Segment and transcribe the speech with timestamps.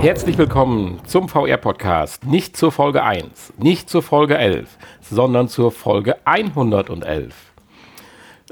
[0.00, 2.24] Herzlich willkommen zum VR-Podcast.
[2.24, 7.34] Nicht zur Folge 1, nicht zur Folge 11, sondern zur Folge 111.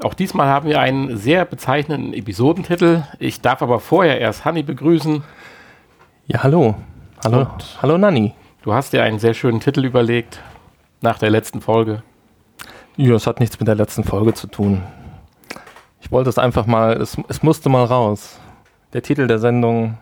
[0.03, 3.03] Auch diesmal haben wir einen sehr bezeichnenden Episodentitel.
[3.19, 5.23] Ich darf aber vorher erst Hanni begrüßen.
[6.27, 6.75] Ja, hallo.
[7.23, 8.33] Hallo, Und- hallo Nanni.
[8.61, 10.39] Du hast dir einen sehr schönen Titel überlegt
[11.01, 12.03] nach der letzten Folge.
[12.95, 14.83] Ja, es hat nichts mit der letzten Folge zu tun.
[16.01, 18.39] Ich wollte es einfach mal, es, es musste mal raus.
[18.93, 19.97] Der Titel der Sendung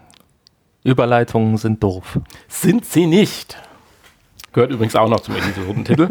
[0.83, 2.19] Überleitungen sind doof.
[2.47, 3.57] Sind sie nicht.
[4.53, 6.09] Gehört übrigens auch noch zum Episodentitel.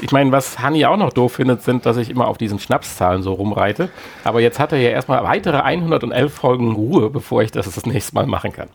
[0.00, 3.22] Ich meine, was Hanni auch noch doof findet, sind, dass ich immer auf diesen Schnapszahlen
[3.22, 3.90] so rumreite.
[4.24, 8.14] Aber jetzt hat er ja erstmal weitere 111 Folgen Ruhe, bevor ich das das nächste
[8.14, 8.68] Mal machen kann.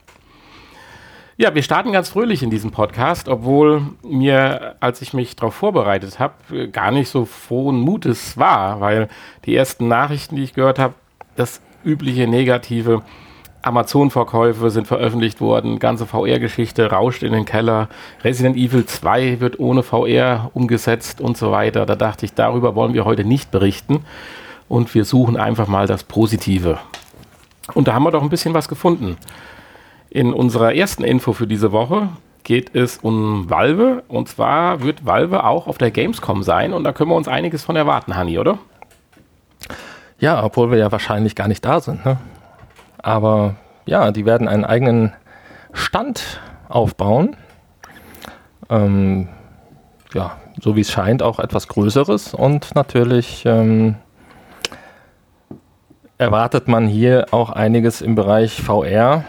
[1.42, 6.20] Ja, wir starten ganz fröhlich in diesem Podcast, obwohl mir, als ich mich darauf vorbereitet
[6.20, 9.08] habe, gar nicht so frohen Mutes war, weil
[9.46, 10.96] die ersten Nachrichten, die ich gehört habe,
[11.38, 13.04] das übliche Negative,
[13.62, 17.90] Amazon-Verkäufe sind veröffentlicht worden, ganze VR-Geschichte rauscht in den Keller,
[18.24, 21.86] Resident Evil 2 wird ohne VR umgesetzt und so weiter.
[21.86, 24.06] Da dachte ich, darüber wollen wir heute nicht berichten
[24.70, 26.80] und wir suchen einfach mal das Positive.
[27.74, 29.18] Und da haben wir doch ein bisschen was gefunden.
[30.10, 32.10] In unserer ersten Info für diese Woche
[32.44, 36.94] geht es um Valve und zwar wird Valve auch auf der Gamescom sein und da
[36.94, 38.58] können wir uns einiges von erwarten, Hanni, oder?
[40.20, 42.06] Ja, obwohl wir ja wahrscheinlich gar nicht da sind.
[42.06, 42.18] Ne?
[43.02, 43.56] Aber
[43.86, 45.14] ja, die werden einen eigenen
[45.74, 47.36] Stand aufbauen.
[48.70, 49.28] Ähm,
[50.14, 52.34] ja, so wie es scheint, auch etwas Größeres.
[52.34, 53.96] Und natürlich ähm,
[56.18, 59.24] erwartet man hier auch einiges im Bereich VR,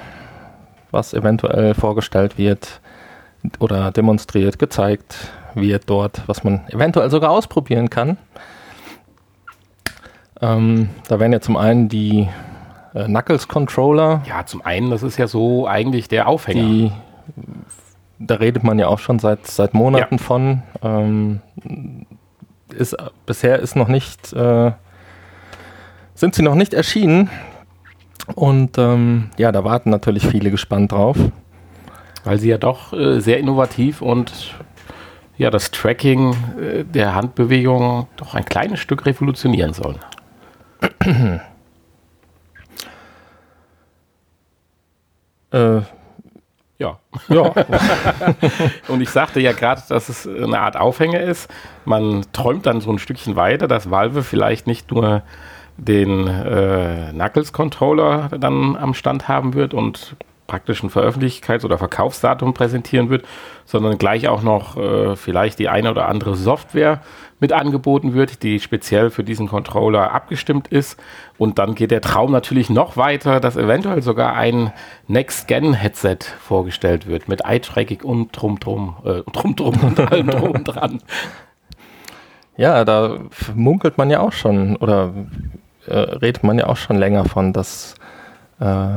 [0.91, 2.81] was eventuell vorgestellt wird
[3.59, 8.19] oder demonstriert, gezeigt wird dort, was man eventuell sogar ausprobieren kann.
[10.41, 12.29] Ähm, da wären ja zum einen die
[12.95, 16.63] äh, Knuckles Controller, Ja, zum einen, das ist ja so eigentlich der Aufhänger.
[16.63, 16.93] die
[18.21, 20.63] da redet man ja auch schon seit seit Monaten von.
[20.83, 21.41] Ähm,
[22.77, 22.97] ist
[23.27, 24.73] bisher ist noch nicht äh,
[26.15, 27.31] sind sie noch nicht erschienen
[28.35, 31.17] und ähm, ja, da warten natürlich viele gespannt drauf.
[32.23, 34.55] Weil sie ja doch äh, sehr innovativ und
[35.39, 39.99] ja, das Tracking äh, der Handbewegung doch ein kleines Stück revolutionieren sollen.
[45.53, 45.81] Äh,
[46.79, 46.99] Ja.
[47.29, 47.43] ja,
[48.89, 51.51] Und ich sagte ja gerade, dass es eine Art Aufhänger ist.
[51.85, 55.23] Man träumt dann so ein Stückchen weiter, dass Valve vielleicht nicht nur
[55.77, 60.17] den äh, Knuckles-Controller dann am Stand haben wird und
[60.47, 63.25] praktisch ein Veröffentlichkeits- oder Verkaufsdatum präsentieren wird,
[63.67, 67.03] sondern gleich auch noch äh, vielleicht die eine oder andere Software
[67.41, 71.01] mit angeboten wird, die speziell für diesen Controller abgestimmt ist.
[71.39, 74.73] Und dann geht der Traum natürlich noch weiter, dass eventuell sogar ein
[75.09, 81.01] Next-Gen-Headset vorgestellt wird mit Eye-Tracking und drum drum, äh, drum drum und allem drum dran.
[82.57, 83.19] ja, da
[83.55, 85.13] munkelt man ja auch schon oder
[85.87, 87.95] äh, redet man ja auch schon länger von, dass
[88.61, 88.97] äh,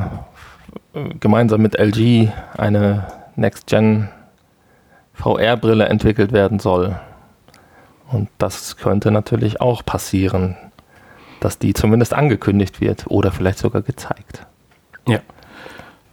[1.18, 3.06] gemeinsam mit LG eine
[3.36, 4.08] Next-Gen
[5.14, 6.96] VR-Brille entwickelt werden soll.
[8.10, 10.56] Und das könnte natürlich auch passieren,
[11.40, 14.46] dass die zumindest angekündigt wird oder vielleicht sogar gezeigt.
[15.06, 15.20] Ja.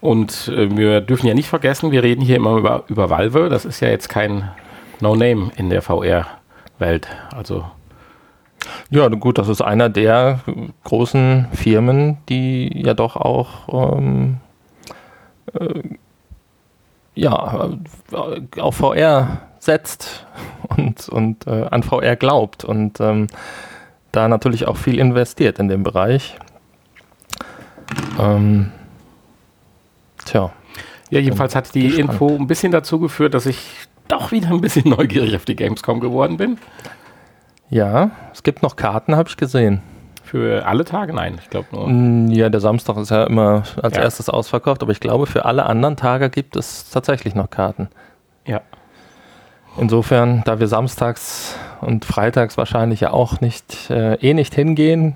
[0.02, 3.50] Und äh, wir dürfen ja nicht vergessen, wir reden hier immer über, über Valve.
[3.50, 4.50] Das ist ja jetzt kein
[5.00, 7.08] No-Name in der VR-Welt.
[7.36, 7.66] Also
[8.90, 10.40] Ja, gut, das ist einer der
[10.84, 14.38] großen Firmen, die ja doch auch ähm,
[15.54, 15.82] äh,
[17.14, 17.70] ja,
[18.12, 20.26] äh, auf VR setzt
[20.78, 23.28] und, und äh, an VR glaubt und ähm,
[24.12, 26.36] da natürlich auch viel investiert in dem Bereich.
[28.20, 28.72] Ähm,
[30.26, 30.52] tja,
[31.10, 32.12] Ja, jedenfalls hat die gespannt.
[32.14, 36.00] Info ein bisschen dazu geführt, dass ich doch wieder ein bisschen neugierig auf die Gamescom
[36.00, 36.58] geworden bin.
[37.70, 39.82] ja, es gibt noch Karten, habe ich gesehen.
[40.24, 41.14] Für alle Tage?
[41.14, 42.34] Nein, ich glaube nur.
[42.34, 44.04] Ja, der Samstag ist ja immer als Ja.
[44.04, 47.90] erstes ausverkauft, aber ich glaube, für alle anderen Tage gibt es tatsächlich noch Karten.
[48.46, 48.62] Ja.
[49.78, 55.16] Insofern, da wir samstags und freitags wahrscheinlich ja auch nicht äh, eh nicht hingehen,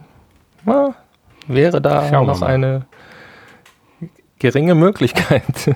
[0.64, 0.96] na,
[1.48, 2.86] wäre da Schauen noch eine
[4.40, 5.44] geringe Möglichkeit.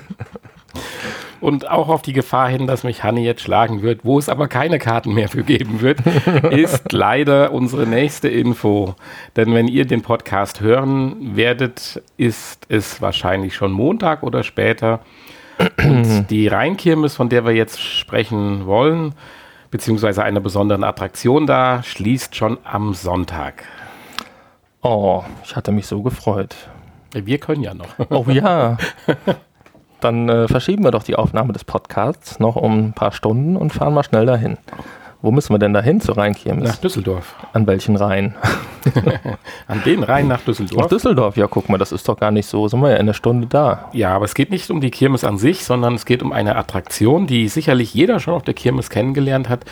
[1.40, 4.46] Und auch auf die Gefahr hin, dass mich Hanni jetzt schlagen wird, wo es aber
[4.46, 6.00] keine Karten mehr für geben wird,
[6.50, 8.94] ist leider unsere nächste Info.
[9.36, 15.00] Denn wenn ihr den Podcast hören werdet, ist es wahrscheinlich schon Montag oder später.
[15.78, 19.14] Und die Rheinkirmes, von der wir jetzt sprechen wollen,
[19.70, 23.64] beziehungsweise einer besonderen Attraktion da, schließt schon am Sonntag.
[24.82, 26.54] oh, ich hatte mich so gefreut.
[27.12, 27.88] Wir können ja noch.
[28.08, 28.76] Oh ja.
[30.00, 33.72] dann äh, verschieben wir doch die Aufnahme des Podcasts noch um ein paar Stunden und
[33.72, 34.56] fahren mal schnell dahin.
[35.22, 36.64] Wo müssen wir denn dahin zur Rheinkirmes?
[36.64, 37.34] Nach Düsseldorf.
[37.52, 38.34] An welchen Rhein?
[39.66, 40.82] An den Rhein nach Düsseldorf.
[40.82, 42.68] Nach Düsseldorf, ja, guck mal, das ist doch gar nicht so.
[42.68, 43.90] Sind wir ja in einer Stunde da.
[43.92, 46.56] Ja, aber es geht nicht um die Kirmes an sich, sondern es geht um eine
[46.56, 49.64] Attraktion, die sicherlich jeder schon auf der Kirmes kennengelernt hat.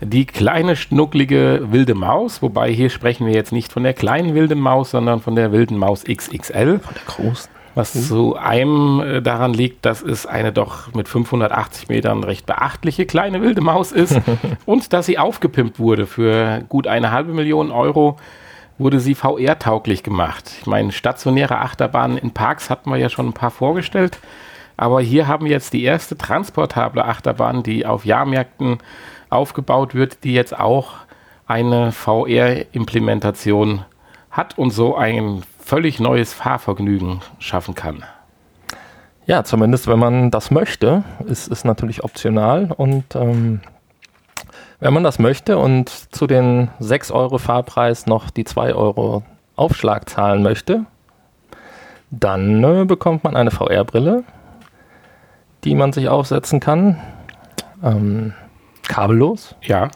[0.00, 4.60] Die kleine, schnucklige wilde Maus, wobei hier sprechen wir jetzt nicht von der kleinen wilden
[4.60, 6.80] Maus, sondern von der wilden Maus XXL.
[6.80, 7.50] Von der großen.
[7.74, 13.06] Was zu einem äh, daran liegt, dass es eine doch mit 580 Metern recht beachtliche
[13.06, 14.20] kleine wilde Maus ist
[14.66, 16.06] und dass sie aufgepimpt wurde.
[16.06, 18.18] Für gut eine halbe Million Euro
[18.78, 20.50] wurde sie VR-tauglich gemacht.
[20.60, 24.18] Ich meine, stationäre Achterbahnen in Parks hatten wir ja schon ein paar vorgestellt.
[24.76, 28.78] Aber hier haben wir jetzt die erste transportable Achterbahn, die auf Jahrmärkten
[29.30, 30.94] aufgebaut wird, die jetzt auch
[31.46, 33.84] eine VR-Implementation
[34.30, 38.04] hat und so ein völlig neues Fahrvergnügen schaffen kann.
[39.24, 41.04] Ja, zumindest wenn man das möchte.
[41.28, 43.60] Es ist natürlich optional und ähm,
[44.80, 49.22] wenn man das möchte und zu den 6 Euro Fahrpreis noch die 2 Euro
[49.54, 50.86] Aufschlag zahlen möchte,
[52.10, 54.24] dann äh, bekommt man eine VR-Brille,
[55.62, 57.00] die man sich aufsetzen kann.
[57.82, 58.34] Ähm,
[58.88, 59.54] kabellos.
[59.62, 59.88] Ja,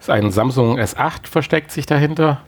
[0.00, 2.40] ist ein Samsung S8 versteckt sich dahinter.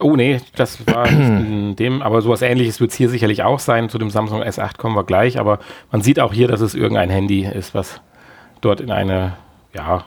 [0.00, 3.58] Oh nee, das war nicht in dem, aber sowas ähnliches wird es hier sicherlich auch
[3.58, 3.90] sein.
[3.90, 5.58] Zu dem Samsung S8 kommen wir gleich, aber
[5.92, 8.00] man sieht auch hier, dass es irgendein Handy ist, was
[8.62, 9.34] dort in eine,
[9.74, 10.04] ja,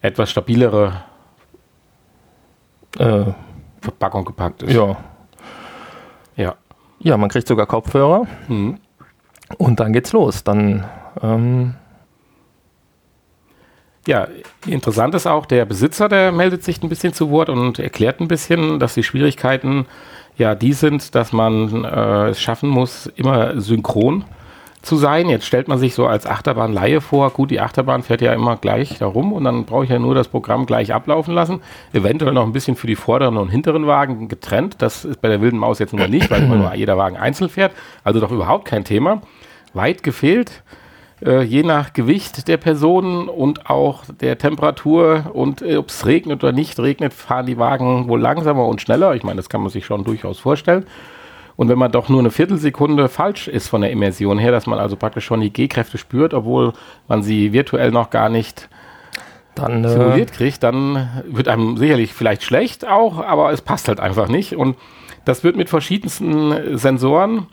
[0.00, 1.02] etwas stabilere
[2.98, 3.24] äh,
[3.80, 4.72] Verpackung gepackt ist.
[4.72, 4.96] Ja.
[6.36, 6.54] Ja.
[6.98, 8.26] Ja, man kriegt sogar Kopfhörer.
[8.48, 8.78] Mhm.
[9.58, 10.44] Und dann geht's los.
[10.44, 10.84] Dann
[11.22, 11.74] ähm,
[14.06, 14.28] ja,
[14.66, 18.28] interessant ist auch, der Besitzer, der meldet sich ein bisschen zu Wort und erklärt ein
[18.28, 19.86] bisschen, dass die Schwierigkeiten
[20.36, 24.24] ja die sind, dass man äh, es schaffen muss, immer synchron
[24.82, 25.28] zu sein.
[25.28, 28.98] Jetzt stellt man sich so als Achterbahnleihe vor, gut, die Achterbahn fährt ja immer gleich
[28.98, 31.60] darum und dann brauche ich ja nur das Programm gleich ablaufen lassen.
[31.92, 34.76] Eventuell noch ein bisschen für die vorderen und hinteren Wagen getrennt.
[34.78, 37.48] Das ist bei der wilden Maus jetzt nur nicht, weil immer nur jeder Wagen einzeln
[37.48, 37.72] fährt.
[38.02, 39.22] Also doch überhaupt kein Thema.
[39.72, 40.62] Weit gefehlt
[41.24, 46.44] äh, je nach Gewicht der Personen und auch der Temperatur und äh, ob es regnet
[46.44, 49.14] oder nicht regnet, fahren die Wagen wohl langsamer und schneller.
[49.14, 50.86] Ich meine, das kann man sich schon durchaus vorstellen.
[51.56, 54.78] Und wenn man doch nur eine Viertelsekunde falsch ist von der Immersion her, dass man
[54.78, 56.72] also praktisch schon die G-Kräfte spürt, obwohl
[57.06, 58.68] man sie virtuell noch gar nicht
[59.54, 64.00] dann, äh, simuliert kriegt, dann wird einem sicherlich vielleicht schlecht auch, aber es passt halt
[64.00, 64.56] einfach nicht.
[64.56, 64.76] Und
[65.24, 67.46] das wird mit verschiedensten Sensoren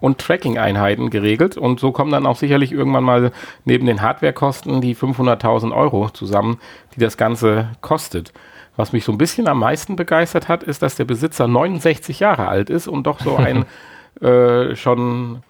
[0.00, 1.56] und Tracking-Einheiten geregelt.
[1.56, 3.32] Und so kommen dann auch sicherlich irgendwann mal
[3.64, 6.58] neben den Hardwarekosten die 500.000 Euro zusammen,
[6.94, 8.32] die das Ganze kostet.
[8.76, 12.48] Was mich so ein bisschen am meisten begeistert hat, ist, dass der Besitzer 69 Jahre
[12.48, 13.66] alt ist und doch so ein
[14.20, 15.42] äh, schon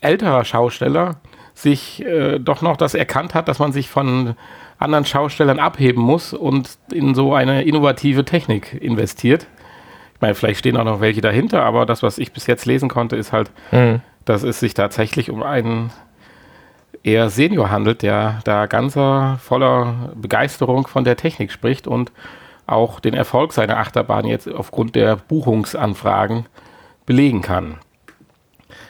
[0.00, 1.16] älterer Schausteller
[1.54, 4.34] sich äh, doch noch das erkannt hat, dass man sich von
[4.78, 9.46] anderen Schaustellern abheben muss und in so eine innovative Technik investiert.
[10.20, 13.16] Meine, vielleicht stehen auch noch welche dahinter, aber das, was ich bis jetzt lesen konnte,
[13.16, 14.00] ist halt, mhm.
[14.24, 15.90] dass es sich tatsächlich um einen
[17.02, 22.12] eher Senior handelt, der da ganz voller Begeisterung von der Technik spricht und
[22.66, 26.46] auch den Erfolg seiner Achterbahn jetzt aufgrund der Buchungsanfragen
[27.06, 27.76] belegen kann.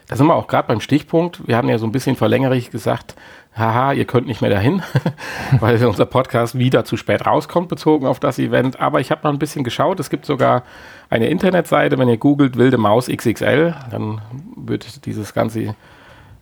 [0.08, 1.46] Da sind wir auch gerade beim Stichpunkt.
[1.46, 3.14] Wir haben ja so ein bisschen verlängerig gesagt,
[3.56, 4.82] haha, ihr könnt nicht mehr dahin,
[5.60, 8.80] weil unser Podcast wieder zu spät rauskommt, bezogen auf das Event.
[8.80, 10.00] Aber ich habe noch ein bisschen geschaut.
[10.00, 10.62] Es gibt sogar
[11.08, 14.20] eine Internetseite, wenn ihr googelt Wilde Maus XXL, dann
[14.56, 15.74] wird dieses ganze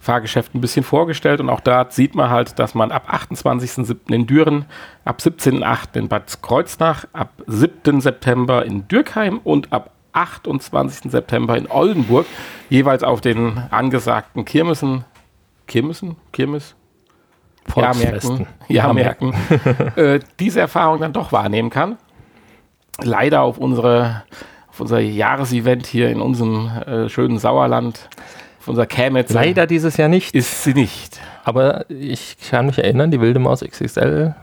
[0.00, 4.12] Fahrgeschäft ein bisschen vorgestellt und auch da sieht man halt, dass man ab 28.07.
[4.12, 4.64] in Düren,
[5.04, 5.98] ab 17.08.
[5.98, 8.00] in Bad Kreuznach, ab 7.
[8.00, 11.10] September in Dürkheim und ab 28.
[11.10, 12.26] September in Oldenburg
[12.70, 15.04] jeweils auf den angesagten Kirmessen,
[15.66, 16.74] Kirmessen, Kirmes,
[17.76, 19.34] Jahrmärkten, Jahrmärkten
[19.96, 21.96] äh, diese Erfahrung dann doch wahrnehmen kann.
[23.02, 24.22] Leider auf unsere
[24.68, 28.08] auf unser Jahresevent hier in unserem äh, schönen Sauerland,
[28.60, 29.32] auf unser Kämetz.
[29.32, 30.34] Leider dieses Jahr nicht.
[30.34, 31.20] Ist sie nicht.
[31.44, 34.34] Aber ich kann mich erinnern, die Wilde Maus XXL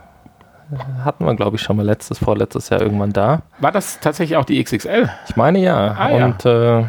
[1.04, 3.44] hatten wir, glaube ich, schon mal letztes, vorletztes Jahr irgendwann da.
[3.60, 5.10] War das tatsächlich auch die XXL?
[5.30, 5.96] Ich meine ja.
[5.98, 6.80] Ah, Und ja.
[6.80, 6.86] Äh,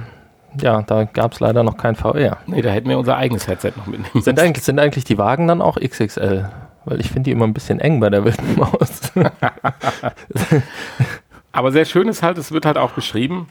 [0.60, 2.38] ja, da gab es leider noch kein VR.
[2.46, 5.46] Nee, da hätten wir unser eigenes Headset noch mitnehmen sind eigentlich, sind eigentlich die Wagen
[5.46, 6.50] dann auch XXL?
[6.84, 9.12] Weil ich finde die immer ein bisschen eng bei der wilden Maus.
[11.52, 13.48] Aber sehr schön ist halt, es wird halt auch beschrieben,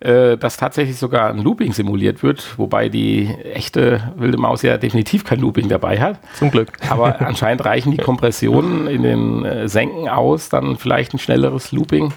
[0.00, 5.24] äh, dass tatsächlich sogar ein Looping simuliert wird, wobei die echte wilde Maus ja definitiv
[5.24, 6.18] kein Looping dabei hat.
[6.34, 6.72] Zum Glück.
[6.90, 12.12] Aber anscheinend reichen die Kompressionen in den äh, Senken aus, dann vielleicht ein schnelleres Looping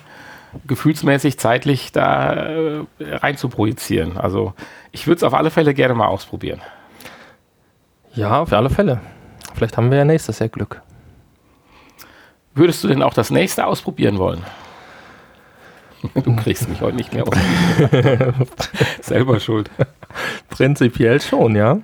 [0.65, 4.17] gefühlsmäßig zeitlich da äh, rein zu projizieren.
[4.17, 4.53] Also
[4.91, 6.61] ich würde es auf alle Fälle gerne mal ausprobieren.
[8.13, 9.01] Ja, auf alle Fälle.
[9.53, 10.81] Vielleicht haben wir ja nächstes Jahr Glück.
[12.55, 14.43] Würdest du denn auch das nächste ausprobieren wollen?
[16.13, 17.33] Du kriegst mich heute nicht mehr um.
[19.01, 19.69] Selber schuld.
[20.47, 21.79] Prinzipiell schon, ja.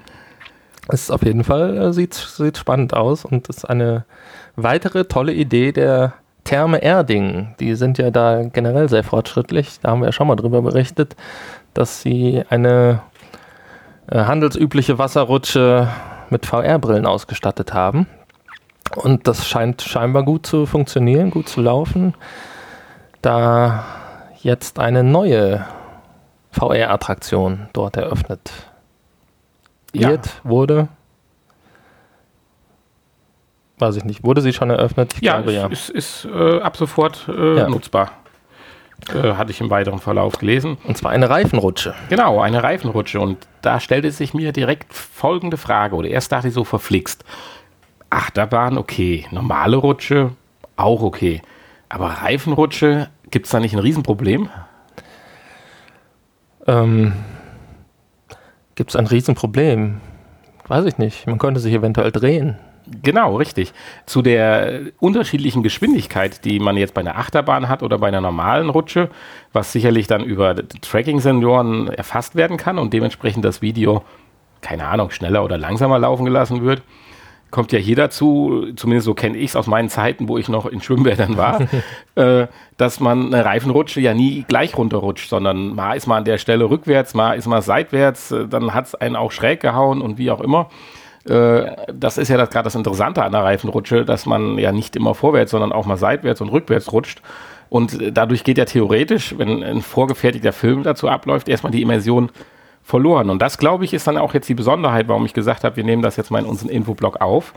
[0.88, 4.06] Es ist auf jeden Fall äh, sieht, sieht spannend aus und ist eine
[4.56, 6.14] weitere tolle Idee der
[6.44, 7.56] Therme Erding.
[7.60, 9.80] Die sind ja da generell sehr fortschrittlich.
[9.82, 11.16] Da haben wir ja schon mal drüber berichtet,
[11.74, 13.02] dass sie eine
[14.10, 15.88] äh, handelsübliche Wasserrutsche
[16.30, 18.08] mit VR-Brillen ausgestattet haben.
[18.96, 22.14] Und das scheint scheinbar gut zu funktionieren, gut zu laufen.
[23.22, 23.86] Da
[24.42, 25.66] jetzt eine neue
[26.52, 28.52] VR-Attraktion dort eröffnet
[29.94, 30.10] Ja.
[30.10, 30.88] wird, wurde.
[33.84, 34.24] Weiß ich nicht.
[34.24, 35.14] Wurde sie schon eröffnet?
[35.16, 35.68] Ich Ja, glaube ja.
[35.70, 37.68] es ist, ist äh, ab sofort äh, Ja.
[37.70, 38.12] nutzbar.
[39.14, 40.78] Äh, hatte ich im weiteren Verlauf gelesen.
[40.86, 41.94] Und zwar eine Reifenrutsche.
[42.08, 43.20] Genau, eine Reifenrutsche.
[43.20, 45.98] Und da stellte sich mir direkt folgende Frage.
[45.98, 47.26] Oder erst dachte ich so verflixt.
[48.10, 49.26] Achterbahn, okay.
[49.32, 50.30] Normale Rutsche,
[50.78, 51.42] auch okay.
[51.90, 54.48] Aber Reifenrutsche, gibt es da nicht ein Riesenproblem?
[56.68, 57.12] Ähm,
[58.76, 60.00] Gibt es ein Riesenproblem?
[60.68, 61.28] Weiß ich nicht.
[61.28, 62.58] Man könnte sich eventuell drehen.
[63.02, 63.74] Genau, richtig.
[64.06, 68.70] Zu der unterschiedlichen Geschwindigkeit, die man jetzt bei einer Achterbahn hat oder bei einer normalen
[68.70, 69.10] Rutsche,
[69.54, 74.04] was sicherlich dann über Tracking-Sensoren erfasst werden kann und dementsprechend das Video,
[74.62, 76.82] keine Ahnung, schneller oder langsamer laufen gelassen wird,
[77.54, 80.66] kommt ja hier dazu, zumindest so kenne ich es aus meinen Zeiten, wo ich noch
[80.66, 81.62] in Schwimmbädern war,
[82.16, 82.48] äh,
[82.78, 86.68] dass man eine Reifenrutsche ja nie gleich runterrutscht, sondern mal ist man an der Stelle
[86.68, 90.32] rückwärts, mal ist man seitwärts, äh, dann hat es einen auch schräg gehauen und wie
[90.32, 90.70] auch immer.
[91.26, 95.16] Äh, das ist ja gerade das Interessante an der Reifenrutsche, dass man ja nicht immer
[95.16, 97.22] vorwärts, sondern auch mal seitwärts und rückwärts rutscht.
[97.70, 102.30] Und äh, dadurch geht ja theoretisch, wenn ein vorgefertigter Film dazu abläuft, erstmal die Immersion
[102.84, 103.30] verloren.
[103.30, 105.86] Und das, glaube ich, ist dann auch jetzt die Besonderheit, warum ich gesagt habe, wir
[105.86, 107.54] nehmen das jetzt mal in unseren Infoblog auf.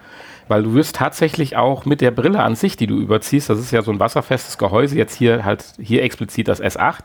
[0.48, 3.72] Weil du wirst tatsächlich auch mit der Brille an sich, die du überziehst, das ist
[3.72, 7.02] ja so ein wasserfestes Gehäuse, jetzt hier halt hier explizit das S8, äh,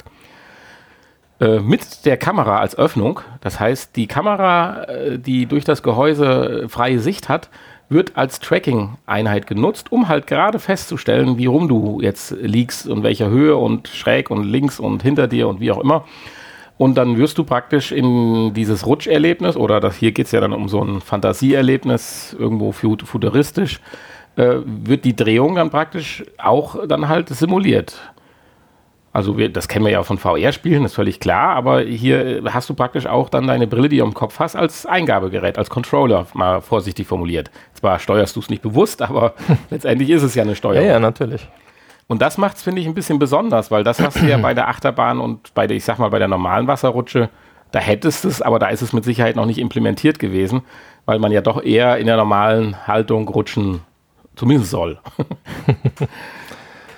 [1.60, 3.22] mit der Kamera als Öffnung.
[3.42, 7.50] Das heißt, die Kamera, äh, die durch das Gehäuse äh, freie Sicht hat,
[7.90, 13.30] wird als Tracking-Einheit genutzt, um halt gerade festzustellen, wie rum du jetzt liegst und welcher
[13.30, 16.06] Höhe und schräg und links und hinter dir und wie auch immer.
[16.78, 20.54] Und dann wirst du praktisch in dieses Rutscherlebnis, oder das, hier geht es ja dann
[20.54, 23.82] um so ein Fantasieerlebnis, irgendwo fut- futuristisch,
[24.38, 28.11] äh, wird die Drehung dann praktisch auch dann halt simuliert.
[29.14, 32.74] Also wir, das kennen wir ja von VR-Spielen, ist völlig klar, aber hier hast du
[32.74, 36.62] praktisch auch dann deine Brille, die du im Kopf hast, als Eingabegerät, als Controller, mal
[36.62, 37.52] vorsichtig formuliert.
[37.74, 39.34] Zwar steuerst du es nicht bewusst, aber
[39.70, 40.88] letztendlich ist es ja eine Ja, Steuerung.
[40.88, 41.48] ja, natürlich.
[42.08, 44.54] Und das macht es, finde ich, ein bisschen besonders, weil das hast du ja bei
[44.54, 47.30] der Achterbahn und bei der, ich sag mal, bei der normalen Wasserrutsche,
[47.72, 50.62] da hättest es, aber da ist es mit Sicherheit noch nicht implementiert gewesen,
[51.06, 53.82] weil man ja doch eher in der normalen Haltung rutschen
[54.36, 55.00] zumindest soll.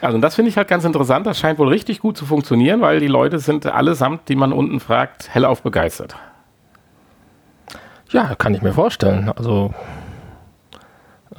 [0.04, 1.26] also das finde ich halt ganz interessant.
[1.26, 4.80] Das scheint wohl richtig gut zu funktionieren, weil die Leute sind allesamt, die man unten
[4.80, 6.16] fragt, hellauf begeistert.
[8.12, 9.32] Ja, kann ich mir vorstellen.
[9.36, 9.74] Also,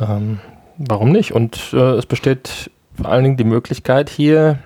[0.01, 0.41] ähm,
[0.77, 1.33] warum nicht?
[1.33, 4.59] Und äh, es besteht vor allen Dingen die Möglichkeit, hier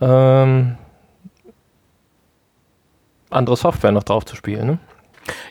[0.00, 0.76] ähm,
[3.30, 4.66] andere Software noch drauf zu spielen.
[4.66, 4.78] Ne?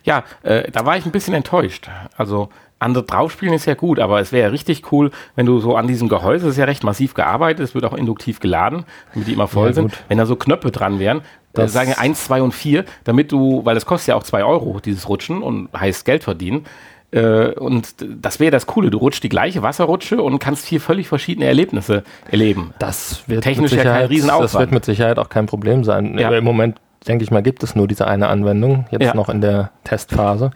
[0.04, 1.90] Ja, äh, da war ich ein bisschen enttäuscht.
[2.18, 2.50] Also
[2.82, 5.88] andere draufspielen ist ja gut, aber es wäre ja richtig cool, wenn du so an
[5.88, 9.34] diesem Gehäuse, es ist ja recht massiv gearbeitet, es wird auch induktiv geladen, damit die
[9.34, 11.22] immer voll Ja, sind, wenn da so Knöpfe dran wären, äh,
[11.54, 14.80] Das- sagen 1, 2 und 4, damit du, weil das kostet ja auch 2 Euro,
[14.84, 16.66] dieses Rutschen und heißt Geld verdienen.
[17.14, 21.10] Äh, und das wäre das Coole, du rutschst die gleiche Wasserrutsche und kannst hier völlig
[21.10, 22.74] verschiedene Erlebnisse erleben.
[22.80, 24.44] Das wird Technisch mit ja kein Sicherheit, Riesenaufwand.
[24.54, 26.18] Das wird mit Sicherheit auch kein Problem sein.
[26.18, 26.30] Ja.
[26.32, 29.14] Im Moment, denke ich mal, gibt es nur diese eine Anwendung, jetzt Ja.
[29.14, 30.52] noch in der Testphase.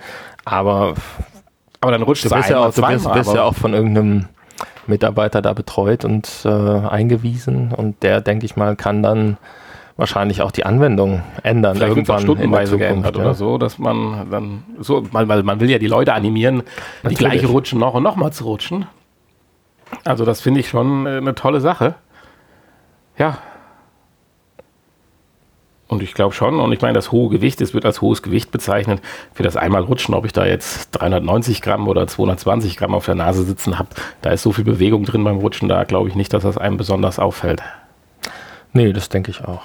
[0.46, 0.94] Aber
[1.86, 4.25] Aber dann rutscht du du bist, ja auch, du bist, bist ja auch von irgendeinem
[4.88, 9.38] Mitarbeiter da betreut und äh, eingewiesen und der, denke ich mal, kann dann
[9.98, 12.89] wahrscheinlich auch die Anwendung ändern Vielleicht irgendwann stundenweise Zukunft.
[12.89, 13.22] geändert ja.
[13.22, 16.63] oder so, dass man dann so, weil, weil man will ja die Leute animieren, die
[17.04, 17.20] Natürlich.
[17.20, 18.88] gleiche rutschen noch und noch mal zu rutschen.
[20.04, 21.94] Also das finde ich schon äh, eine tolle Sache.
[23.18, 23.38] Ja.
[25.88, 28.50] Und ich glaube schon, und ich meine, das hohe Gewicht, es wird als hohes Gewicht
[28.51, 29.01] bezeichnet,
[29.34, 33.15] für das einmal rutschen, ob ich da jetzt 390 Gramm oder 220 Gramm auf der
[33.15, 33.89] Nase sitzen habe,
[34.22, 36.77] da ist so viel Bewegung drin beim Rutschen, da glaube ich nicht, dass das einem
[36.77, 37.62] besonders auffällt.
[38.74, 39.62] Nee, das denke ich auch.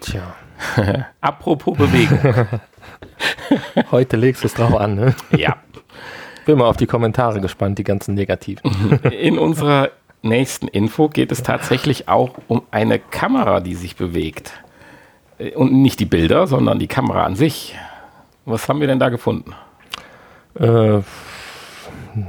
[0.00, 0.34] Tja,
[1.20, 2.60] Apropos Bewegung.
[3.90, 4.94] heute legst du es drauf an.
[4.94, 5.14] Ne?
[5.36, 5.56] ja.
[6.46, 8.98] Bin mal auf die Kommentare gespannt, die ganzen negativen.
[9.10, 9.90] In unserer
[10.22, 14.52] nächsten Info geht es tatsächlich auch um eine Kamera, die sich bewegt.
[15.38, 17.76] Äh, Und nicht die Bilder, sondern die Kamera an sich.
[18.44, 19.54] Was haben wir denn da gefunden?
[20.58, 21.00] Äh,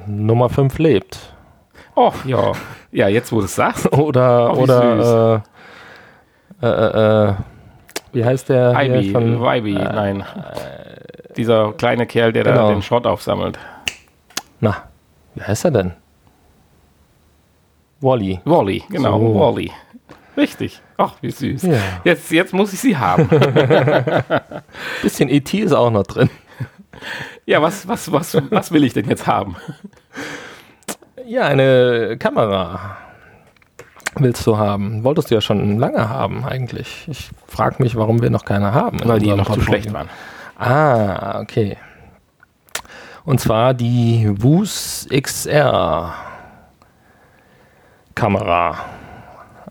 [0.08, 1.20] Nummer 5 lebt.
[1.96, 2.52] Oh, ja.
[2.92, 3.92] Ja, jetzt wo du es sagst.
[3.98, 5.44] Oder, Oh, wie oder
[6.62, 7.34] äh, äh, äh, äh,
[8.14, 8.74] wie heißt der?
[8.76, 10.24] Ivy, von- Ivy, nein.
[11.38, 12.70] Dieser kleine Kerl, der da Genau.
[12.72, 13.58] den Schrott aufsammelt.
[14.60, 14.84] Na,
[15.36, 15.94] wie heißt er denn?
[18.02, 18.40] Wally.
[18.46, 19.40] Wally, genau, So.
[19.40, 19.72] Wally.
[20.38, 20.82] Richtig.
[20.98, 21.64] Ach, wie süß.
[21.64, 21.78] Ja.
[22.04, 23.28] Jetzt, jetzt muss ich sie haben.
[25.02, 25.58] Bisschen E.T.
[25.60, 26.30] ist auch noch drin.
[27.46, 29.56] ja, was, was, was, was will ich denn jetzt haben?
[31.28, 32.98] Ja, eine Kamera
[34.16, 35.04] willst du haben.
[35.04, 37.08] Wolltest du ja schon lange haben eigentlich.
[37.08, 39.00] Ich frage mich, warum wir noch keine haben.
[39.04, 40.10] Weil die noch zu schlecht waren.
[40.58, 41.78] Ah, okay.
[43.26, 46.14] Und zwar die Wus XR
[48.16, 48.78] Kamera.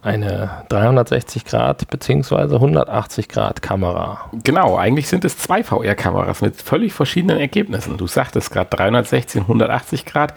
[0.03, 2.55] Eine 360 Grad bzw.
[2.55, 4.31] 180 Grad Kamera.
[4.45, 7.99] Genau, eigentlich sind es zwei VR-Kameras mit völlig verschiedenen Ergebnissen.
[7.99, 10.35] Du sagtest gerade 360 und 180 Grad.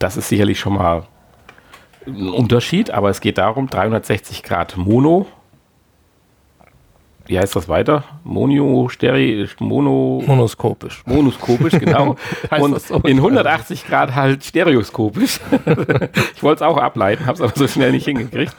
[0.00, 1.04] Das ist sicherlich schon mal
[2.06, 5.26] ein Unterschied, aber es geht darum, 360 Grad Mono.
[7.26, 8.04] Wie heißt das weiter?
[8.22, 11.02] Monio, Stereo, Mono, Monoskopisch.
[11.06, 12.16] monoskopisch, genau.
[12.58, 12.96] Und so?
[12.96, 15.40] in 180 Grad halt stereoskopisch.
[16.36, 18.54] ich wollte es auch ableiten, habe es aber so schnell nicht hingekriegt.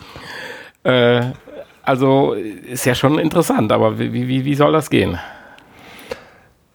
[0.83, 1.21] Äh,
[1.83, 5.19] also ist ja schon interessant, aber wie, wie, wie soll das gehen?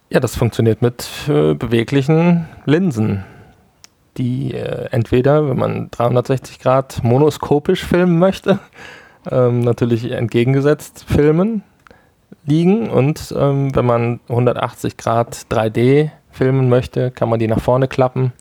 [0.08, 3.24] Ja, das funktioniert mit äh, beweglichen Linsen,
[4.16, 8.60] die äh, entweder, wenn man 360 Grad monoskopisch filmen möchte,
[9.28, 11.64] ähm, natürlich entgegengesetzt filmen
[12.44, 17.88] liegen und ähm, wenn man 180 Grad 3D filmen möchte, kann man die nach vorne
[17.88, 18.32] klappen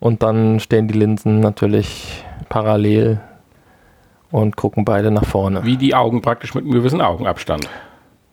[0.00, 3.20] und dann stehen die Linsen natürlich parallel
[4.30, 5.64] und gucken beide nach vorne.
[5.64, 7.68] Wie die Augen praktisch mit einem gewissen Augenabstand.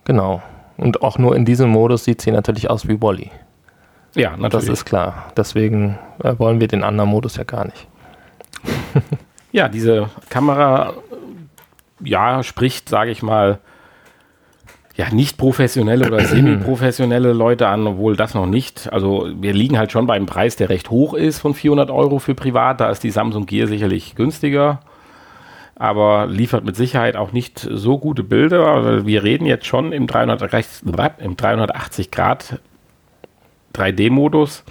[0.03, 0.41] Genau.
[0.77, 3.29] Und auch nur in diesem Modus sieht sie natürlich aus wie Wally.
[4.15, 4.69] Ja, Das natürlich.
[4.69, 5.31] ist klar.
[5.37, 7.87] Deswegen äh, wollen wir den anderen Modus ja gar nicht.
[9.51, 10.93] ja, diese Kamera,
[12.03, 13.59] ja, spricht, sage ich mal,
[15.01, 18.93] ja, nicht professionelle oder semi-professionelle Leute an, obwohl das noch nicht.
[18.93, 22.19] Also wir liegen halt schon bei einem Preis, der recht hoch ist von 400 Euro
[22.19, 22.79] für privat.
[22.79, 24.81] Da ist die Samsung Gear sicherlich günstiger,
[25.73, 28.67] aber liefert mit Sicherheit auch nicht so gute Bilder.
[28.67, 30.43] Also Wir reden jetzt schon im, 300,
[31.17, 32.59] im 380 Grad
[33.73, 34.63] 3D-Modus.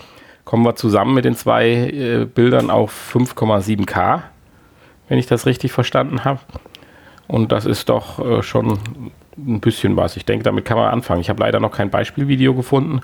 [0.45, 4.21] Kommen wir zusammen mit den zwei äh, Bildern auf 5,7K,
[5.09, 6.39] wenn ich das richtig verstanden habe.
[7.27, 8.79] Und das ist doch äh, schon
[9.47, 10.17] ein bisschen was.
[10.17, 11.21] Ich denke, damit kann man anfangen.
[11.21, 13.01] Ich habe leider noch kein Beispielvideo gefunden,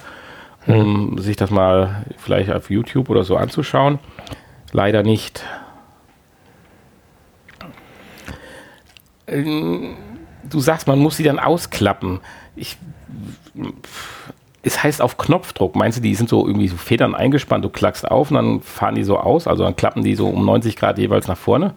[0.67, 3.99] um sich das mal vielleicht auf YouTube oder so anzuschauen.
[4.73, 5.45] Leider nicht.
[9.27, 9.97] Ähm,
[10.51, 12.21] Du sagst, man muss sie dann ausklappen.
[12.55, 12.77] Ich,
[14.63, 15.75] es heißt auf Knopfdruck.
[15.77, 18.95] Meinst du, die sind so irgendwie so Federn eingespannt, du klackst auf und dann fahren
[18.95, 19.47] die so aus?
[19.47, 21.75] Also dann klappen die so um 90 Grad jeweils nach vorne?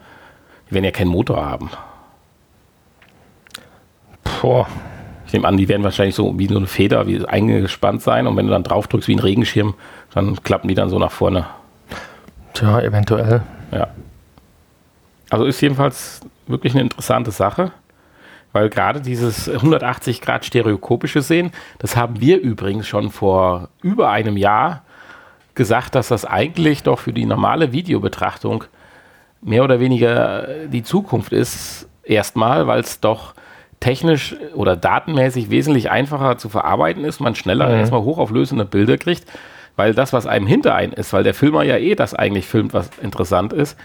[0.69, 1.69] Die werden ja keinen Motor haben.
[4.41, 4.67] Boah.
[5.25, 8.35] Ich nehme an, die werden wahrscheinlich so wie so eine Feder wie eingespannt sein und
[8.35, 9.75] wenn du dann drauf drückst wie ein Regenschirm,
[10.11, 11.45] dann klappen die dann so nach vorne.
[12.53, 13.43] Tja, eventuell.
[13.71, 13.89] Ja.
[15.29, 17.71] Also ist jedenfalls wirklich eine interessante Sache,
[18.51, 24.35] weil gerade dieses 180 Grad stereoskopische Sehen, das haben wir übrigens schon vor über einem
[24.35, 24.81] Jahr
[25.53, 28.63] gesagt, dass das eigentlich doch für die normale Videobetrachtung
[29.41, 33.35] mehr oder weniger die Zukunft ist, erstmal, weil es doch
[33.79, 39.25] technisch oder datenmäßig wesentlich einfacher zu verarbeiten ist, man schneller erstmal hochauflösende Bilder kriegt,
[39.75, 42.73] weil das, was einem hinter ein ist, weil der Filmer ja eh das eigentlich filmt,
[42.73, 43.77] was interessant ist,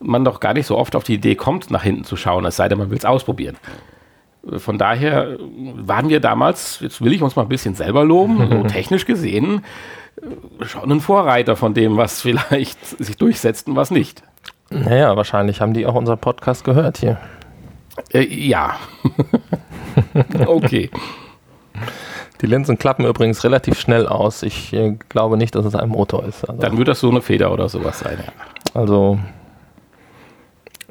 [0.00, 2.56] man doch gar nicht so oft auf die Idee kommt, nach hinten zu schauen, es
[2.56, 3.56] sei denn, man will es ausprobieren.
[4.58, 5.38] Von daher
[5.76, 9.64] waren wir damals, jetzt will ich uns mal ein bisschen selber loben, so technisch gesehen,
[10.60, 14.22] schon ein Vorreiter von dem, was vielleicht sich durchsetzt und was nicht.
[14.70, 17.18] Naja, wahrscheinlich haben die auch unseren Podcast gehört hier.
[18.12, 18.76] Äh, ja.
[20.46, 20.90] okay.
[22.40, 24.42] Die Linsen klappen übrigens relativ schnell aus.
[24.42, 26.48] Ich äh, glaube nicht, dass es ein Motor ist.
[26.48, 28.18] Also, Dann wird das so eine Feder oder sowas sein.
[28.24, 28.32] Ja.
[28.80, 29.18] also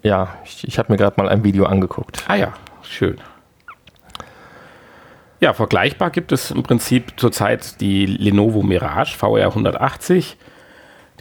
[0.03, 2.25] ja, ich, ich habe mir gerade mal ein Video angeguckt.
[2.27, 3.17] Ah ja, schön.
[5.39, 10.37] Ja, vergleichbar gibt es im Prinzip zurzeit die Lenovo Mirage VR 180.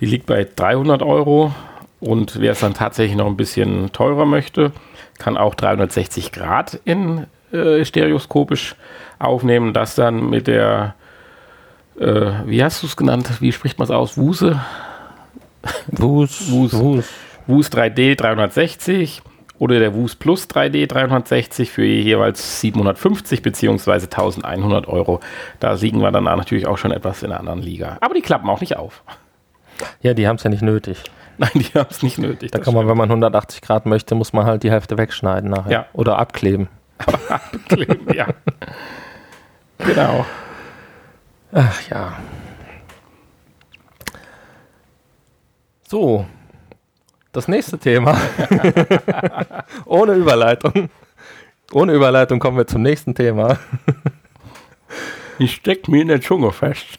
[0.00, 1.54] Die liegt bei 300 Euro.
[2.00, 4.72] Und wer es dann tatsächlich noch ein bisschen teurer möchte,
[5.22, 8.74] kann auch 360 Grad in äh, stereoskopisch
[9.18, 9.72] aufnehmen.
[9.72, 10.94] Das dann mit der,
[11.98, 13.30] äh, wie hast du es genannt?
[13.40, 14.18] Wie spricht man es aus?
[14.18, 14.60] Wuse?
[15.86, 16.72] Wus, Wus.
[16.72, 17.08] Wus.
[17.46, 19.22] Wus 3D 360
[19.58, 23.92] oder der Wus Plus 3D 360 für jeweils 750 bzw.
[23.92, 25.20] 1100 Euro.
[25.60, 27.96] Da liegen wir dann natürlich auch schon etwas in einer anderen Liga.
[28.00, 29.02] Aber die klappen auch nicht auf.
[30.02, 31.04] Ja, die haben es ja nicht nötig.
[31.38, 32.50] Nein, die haben es nicht nötig.
[32.50, 35.72] Da kann man, wenn man 180 Grad möchte, muss man halt die Hälfte wegschneiden nachher.
[35.72, 35.86] Ja.
[35.92, 36.68] Oder abkleben.
[37.28, 38.26] abkleben, ja.
[39.78, 40.24] Genau.
[41.50, 42.12] Ach ja.
[45.88, 46.24] So,
[47.32, 48.16] das nächste Thema.
[49.84, 50.88] Ohne Überleitung.
[51.72, 53.58] Ohne Überleitung kommen wir zum nächsten Thema.
[55.38, 56.98] Ich steck mir in der Zunge fest.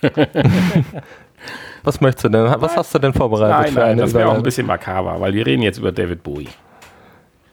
[1.83, 2.45] Was möchtest du denn?
[2.61, 5.45] Was hast du denn vorbereitet Nein, nein, das wäre auch ein bisschen makaber, weil wir
[5.45, 6.49] reden jetzt über David Bowie.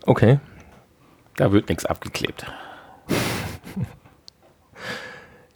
[0.07, 0.39] Okay.
[1.37, 2.47] Da wird nichts abgeklebt.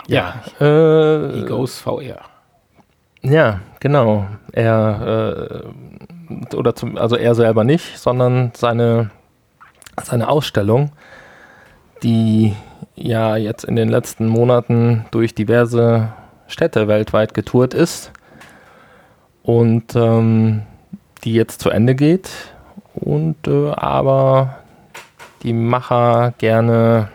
[0.09, 2.21] ja, Äh, Egos VR.
[3.23, 4.27] ja, genau.
[4.53, 5.65] Er
[6.51, 9.11] äh, oder zum, also er selber nicht, sondern seine
[10.03, 10.91] seine Ausstellung,
[12.03, 12.55] die
[12.97, 16.13] ja jetzt in den letzten Monaten durch diverse
[16.49, 18.13] Städte weltweit getourt ist
[19.45, 20.63] und ähm,
[21.23, 22.31] die jetzt zu Ende geht
[22.95, 24.59] und äh, aber
[25.43, 27.09] die Macher gerne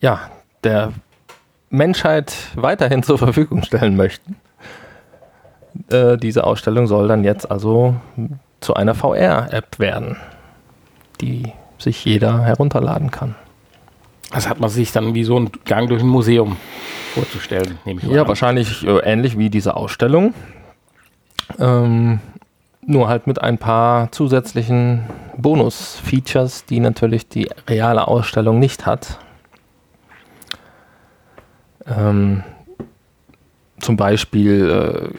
[0.00, 0.30] ja
[0.62, 0.92] der
[1.70, 4.36] Menschheit weiterhin zur Verfügung stellen möchten.
[5.90, 7.96] Äh, diese Ausstellung soll dann jetzt also
[8.60, 10.16] zu einer VR-App werden,
[11.20, 13.34] die sich jeder herunterladen kann.
[14.34, 16.56] Das hat man sich dann wie so ein Gang durch ein Museum
[17.14, 18.28] vorzustellen, nehme ich mal Ja, an.
[18.28, 20.34] wahrscheinlich äh, ähnlich wie diese Ausstellung.
[21.60, 22.18] Ähm,
[22.84, 25.04] nur halt mit ein paar zusätzlichen
[25.36, 29.18] Bonus-Features, die natürlich die reale Ausstellung nicht hat.
[31.86, 32.42] Ähm,
[33.78, 35.18] zum Beispiel äh,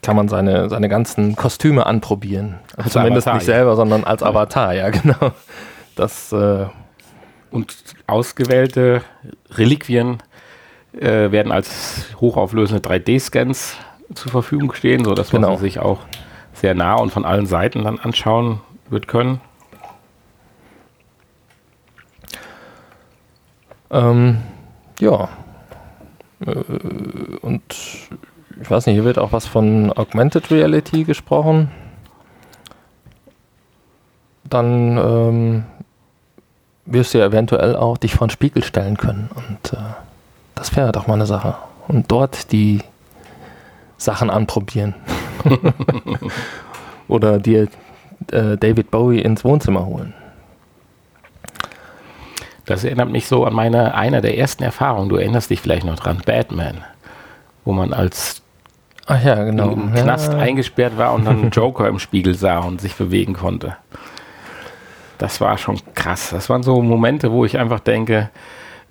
[0.00, 2.54] kann man seine, seine ganzen Kostüme anprobieren.
[2.76, 3.54] Also Als zumindest Avatar, nicht ja.
[3.54, 5.32] selber, sondern als Avatar, ja, genau.
[5.96, 6.66] Das, äh,
[7.50, 9.02] Und ausgewählte
[9.50, 10.18] Reliquien
[10.92, 13.76] äh, werden als hochauflösende 3D-Scans
[14.14, 15.56] zur Verfügung stehen, sodass man Genau.
[15.56, 16.00] sie sich auch
[16.52, 19.40] sehr nah und von allen Seiten dann anschauen wird können.
[23.90, 24.38] Ähm,
[25.00, 25.28] ja.
[26.44, 26.54] Äh,
[27.40, 27.62] Und
[28.60, 31.70] ich weiß nicht, hier wird auch was von Augmented Reality gesprochen.
[34.44, 35.64] Dann ähm,
[36.90, 39.30] wirst du ja eventuell auch dich vor den Spiegel stellen können.
[39.34, 39.82] Und äh,
[40.54, 41.56] das wäre doch mal eine Sache.
[41.86, 42.80] Und dort die
[43.96, 44.94] Sachen anprobieren.
[47.08, 47.68] Oder dir
[48.32, 50.14] äh, David Bowie ins Wohnzimmer holen.
[52.64, 55.08] Das erinnert mich so an meine, einer der ersten Erfahrungen.
[55.08, 56.84] Du erinnerst dich vielleicht noch dran, Batman,
[57.64, 58.42] wo man als
[59.06, 59.72] Ach ja, genau.
[59.72, 60.02] im ja.
[60.02, 63.76] Knast eingesperrt war und dann einen Joker im Spiegel sah und sich bewegen konnte.
[65.18, 66.30] Das war schon krass.
[66.30, 68.30] Das waren so Momente, wo ich einfach denke,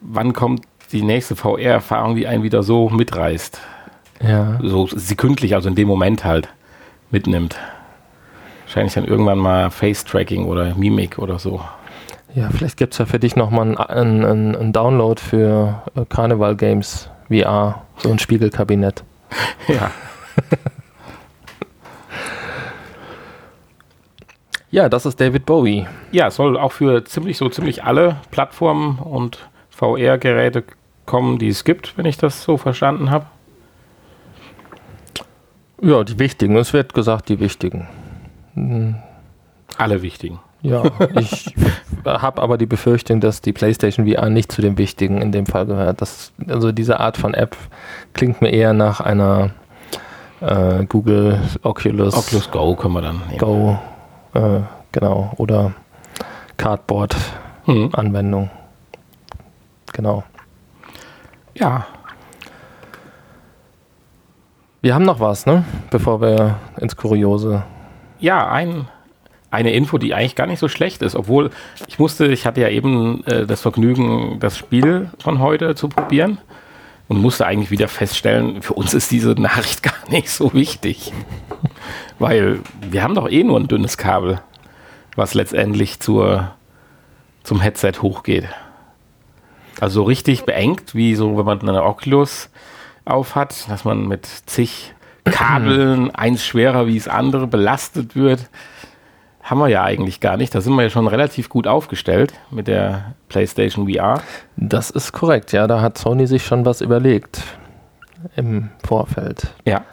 [0.01, 3.59] wann kommt die nächste VR-Erfahrung, die einen wieder so mitreißt.
[4.21, 4.59] Ja.
[4.61, 6.49] So sekündlich, also in dem Moment halt
[7.11, 7.57] mitnimmt.
[8.65, 11.61] Wahrscheinlich dann irgendwann mal Face-Tracking oder Mimik oder so.
[12.35, 16.55] Ja, vielleicht gibt es ja für dich nochmal einen ein, ein Download für äh, Carnival
[16.55, 19.03] Games VR, so ein Spiegelkabinett.
[19.67, 19.91] Ja.
[24.69, 25.87] Ja, das ist David Bowie.
[26.11, 30.63] Ja, es soll auch für ziemlich so ziemlich alle Plattformen und VR-Geräte
[31.05, 33.27] kommen, die es gibt, wenn ich das so verstanden habe.
[35.81, 36.57] Ja, die wichtigen.
[36.57, 37.87] Es wird gesagt, die wichtigen.
[39.77, 40.39] Alle wichtigen.
[40.63, 40.83] Ja,
[41.19, 41.53] ich
[42.05, 45.65] habe aber die Befürchtung, dass die PlayStation VR nicht zu den wichtigen in dem Fall
[45.67, 46.01] gehört.
[46.01, 47.55] Das, also diese Art von App
[48.13, 49.51] klingt mir eher nach einer
[50.41, 53.37] äh, Google Oculus, Oculus Go können wir dann nehmen.
[53.37, 53.79] Go,
[54.37, 55.73] äh, genau, oder
[56.57, 57.15] Cardboard
[57.65, 57.89] Hm.
[57.93, 58.49] Anwendung.
[59.91, 60.23] Genau.
[61.55, 61.85] Ja,
[64.81, 65.65] Wir haben noch was, ne?
[65.89, 67.63] Bevor wir ins Kuriose.
[68.19, 68.87] ja, ein,
[69.51, 71.49] eine Info, die eigentlich gar nicht so schlecht ist, obwohl
[71.87, 76.37] ich musste, ich hatte ja eben äh, das Vergnügen, das Spiel von heute zu probieren
[77.07, 81.11] und musste eigentlich wieder feststellen, für uns ist diese Nachricht gar nicht so wichtig,
[82.19, 84.41] weil wir haben doch eh nur ein dünnes Kabel,
[85.15, 86.51] was letztendlich zur,
[87.43, 88.47] zum Headset hochgeht.
[89.79, 92.49] Also so richtig beengt, wie so, wenn man eine Oculus
[93.05, 94.93] auf hat, dass man mit zig
[95.23, 98.49] Kabeln, eins schwerer wie das andere, belastet wird,
[99.47, 100.53] haben wir ja eigentlich gar nicht.
[100.53, 104.21] Da sind wir ja schon relativ gut aufgestellt mit der PlayStation VR.
[104.57, 105.67] Das ist korrekt, ja.
[105.67, 107.41] Da hat Sony sich schon was überlegt
[108.35, 109.47] im Vorfeld.
[109.65, 109.83] Ja.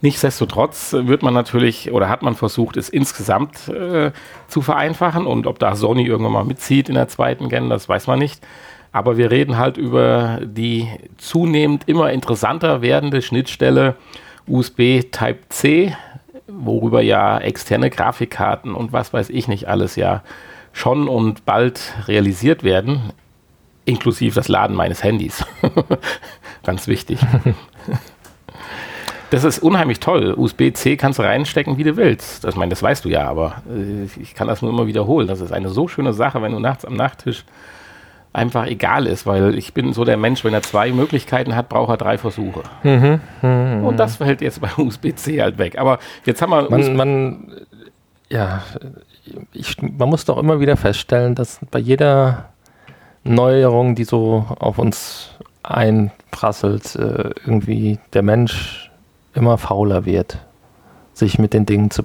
[0.00, 4.12] Nichtsdestotrotz wird man natürlich oder hat man versucht, es insgesamt äh,
[4.46, 8.06] zu vereinfachen und ob da Sony irgendwann mal mitzieht in der zweiten Gen, das weiß
[8.06, 8.40] man nicht.
[8.92, 13.96] Aber wir reden halt über die zunehmend immer interessanter werdende Schnittstelle
[14.46, 15.96] USB Type-C,
[16.48, 20.22] worüber ja externe Grafikkarten und was weiß ich nicht alles ja
[20.72, 23.12] schon und bald realisiert werden,
[23.84, 25.44] inklusive das Laden meines Handys.
[26.64, 27.18] Ganz wichtig.
[29.30, 30.34] Das ist unheimlich toll.
[30.34, 32.44] USB-C kannst du reinstecken, wie du willst.
[32.44, 35.28] Das, ich meine, das weißt du ja, aber äh, ich kann das nur immer wiederholen.
[35.28, 37.44] Das ist eine so schöne Sache, wenn du nachts am Nachttisch
[38.38, 41.90] einfach egal ist, weil ich bin so der Mensch, wenn er zwei Möglichkeiten hat, braucht
[41.90, 42.62] er drei Versuche.
[42.82, 45.78] Mhm, mh, Und das fällt jetzt bei USB-C halt weg.
[45.78, 46.70] Aber jetzt haben wir.
[46.70, 47.52] Man, man
[48.30, 48.62] ja,
[49.52, 52.50] ich, man muss doch immer wieder feststellen, dass bei jeder
[53.24, 55.30] Neuerung, die so auf uns
[55.62, 58.90] einprasselt, äh, irgendwie der Mensch
[59.34, 60.38] immer fauler wird,
[61.12, 62.02] sich mit den Dingen zu,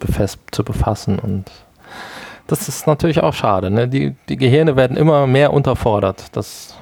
[0.52, 1.46] zu befassen und
[2.48, 3.72] das ist natürlich auch schade.
[3.72, 3.88] Ne?
[3.88, 6.36] Die, die Gehirne werden immer mehr unterfordert.
[6.36, 6.78] Das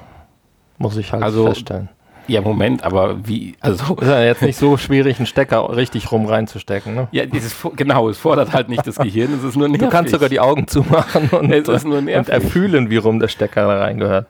[0.78, 1.88] muss ich halt also, feststellen.
[2.28, 3.96] Ja, Moment, aber wie, also.
[3.96, 7.08] Ist ja jetzt nicht so schwierig, einen Stecker richtig rum reinzustecken, ne?
[7.10, 9.88] Ja, dieses, genau, es fordert halt nicht das Gehirn, es ist nur nervig.
[9.88, 13.28] Du kannst sogar die Augen zumachen und, es ist nur und erfühlen, wie rum der
[13.28, 14.28] Stecker da reingehört.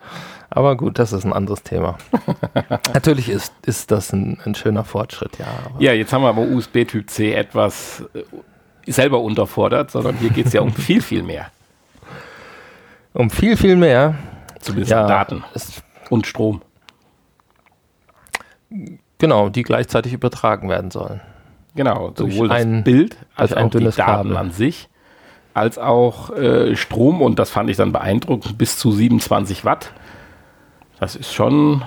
[0.48, 1.96] Aber gut, das ist ein anderes Thema.
[2.94, 5.46] Natürlich ist, ist das ein, ein schöner Fortschritt, ja.
[5.78, 8.22] Ja, jetzt haben wir aber USB Typ C etwas äh,
[8.86, 11.50] selber unterfordert, sondern hier geht es ja um viel, viel mehr.
[13.12, 14.14] Um viel, viel mehr.
[14.60, 15.44] Zumindest ja, Daten
[16.08, 16.62] und Strom.
[19.18, 21.20] Genau, die gleichzeitig übertragen werden sollen.
[21.74, 24.36] Genau, sowohl ein, das Bild als auch die Daten Kabel.
[24.36, 24.88] an sich,
[25.54, 29.92] als auch äh, Strom und das fand ich dann beeindruckend, bis zu 27 Watt.
[31.00, 31.82] Das ist schon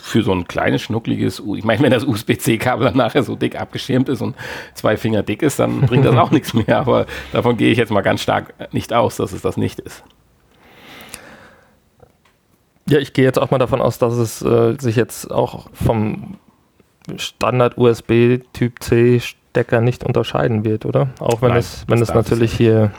[0.00, 4.08] für so ein kleines, schnuckliges, ich meine, wenn das USB-C-Kabel dann nachher so dick abgeschirmt
[4.08, 4.36] ist und
[4.74, 6.78] zwei Finger dick ist, dann bringt das auch nichts mehr.
[6.78, 10.04] Aber davon gehe ich jetzt mal ganz stark nicht aus, dass es das nicht ist.
[12.86, 16.36] Ja, ich gehe jetzt auch mal davon aus, dass es äh, sich jetzt auch vom
[17.16, 21.10] Standard USB Typ C Stecker nicht unterscheiden wird, oder?
[21.20, 22.90] Auch wenn Nein, es, wenn es natürlich hier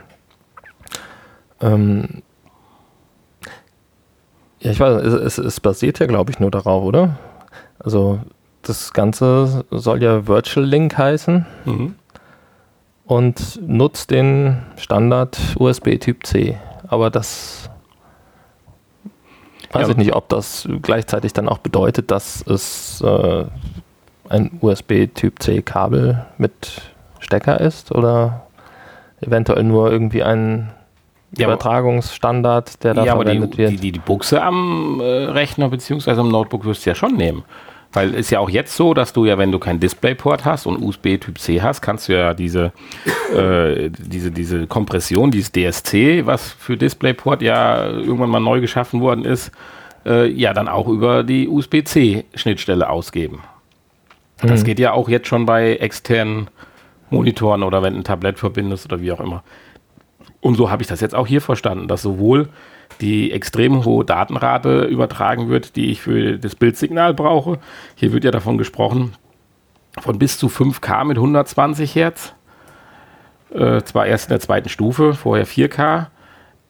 [1.62, 2.24] ähm,
[4.66, 7.18] ja, ich weiß, es, es basiert ja, glaube ich, nur darauf, oder?
[7.78, 8.20] Also
[8.64, 11.96] das Ganze soll ja Virtual Link heißen mhm.
[13.06, 16.58] und nutzt den Standard USB Typ C.
[16.88, 17.70] Aber das
[19.72, 23.46] weiß ja, ich nicht, ob das gleichzeitig dann auch bedeutet, dass es äh,
[24.30, 26.82] ein USB Typ C Kabel mit
[27.20, 28.48] Stecker ist oder
[29.22, 30.72] eventuell nur irgendwie ein
[31.38, 33.72] ja, Übertragungsstandard, der da ja, verwendet die, wird.
[33.72, 36.12] Die, die, die Buchse am äh, Rechner bzw.
[36.12, 37.44] am Notebook wirst du ja schon nehmen.
[37.96, 40.66] Weil es ist ja auch jetzt so, dass du ja, wenn du kein Displayport hast
[40.66, 42.74] und USB Typ C hast, kannst du ja diese,
[43.34, 49.24] äh, diese, diese Kompression, dieses DSC, was für Displayport ja irgendwann mal neu geschaffen worden
[49.24, 49.52] ist,
[50.06, 53.40] äh, ja dann auch über die USB-C-Schnittstelle ausgeben.
[54.44, 54.48] Mhm.
[54.48, 56.50] Das geht ja auch jetzt schon bei externen
[57.10, 59.44] Monitoren oder wenn du ein Tablet verbindest oder wie auch immer.
[60.46, 62.50] Und so habe ich das jetzt auch hier verstanden, dass sowohl
[63.02, 67.58] die extrem hohe Datenrate übertragen wird, die ich für das Bildsignal brauche.
[67.96, 69.14] Hier wird ja davon gesprochen,
[70.00, 72.36] von bis zu 5K mit 120 Hertz.
[73.56, 76.10] Äh, zwar erst in der zweiten Stufe, vorher 4K.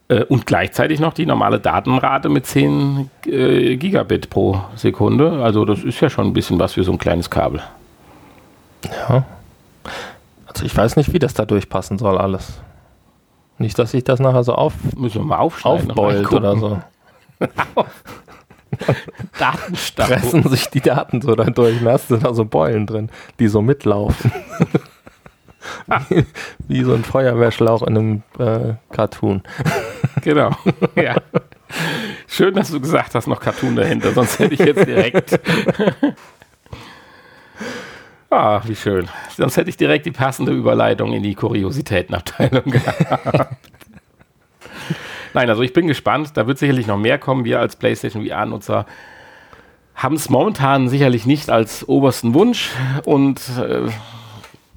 [0.08, 5.44] Äh, und gleichzeitig noch die normale Datenrate mit 10 äh, Gigabit pro Sekunde.
[5.44, 7.62] Also das ist ja schon ein bisschen was für so ein kleines Kabel.
[8.86, 9.26] Ja.
[10.48, 12.62] Also ich weiß nicht, wie das da durchpassen soll alles.
[13.58, 16.82] Nicht, dass sich das nachher so auf, Müssen wir mal aufbeult oder so.
[19.40, 20.08] Datenstab.
[20.08, 21.80] Fressen sich die Daten so da durch.
[21.80, 24.32] Dann hast du da so Beulen drin, die so mitlaufen.
[26.10, 26.26] wie,
[26.68, 29.44] wie, so ein Feuerwehrschlauch in einem äh, Cartoon.
[30.22, 30.52] genau.
[30.96, 31.16] Ja.
[32.28, 35.40] Schön, dass du gesagt hast, noch Cartoon dahinter, sonst hätte ich jetzt direkt
[38.38, 39.08] Ah, wie schön.
[39.38, 43.56] Sonst hätte ich direkt die passende Überleitung in die Kuriositätenabteilung gehabt.
[45.34, 46.32] Nein, also ich bin gespannt.
[46.36, 47.46] Da wird sicherlich noch mehr kommen.
[47.46, 48.86] Wir als PlayStation VR-Nutzer
[49.96, 52.72] haben es momentan sicherlich nicht als obersten Wunsch
[53.06, 53.90] und äh,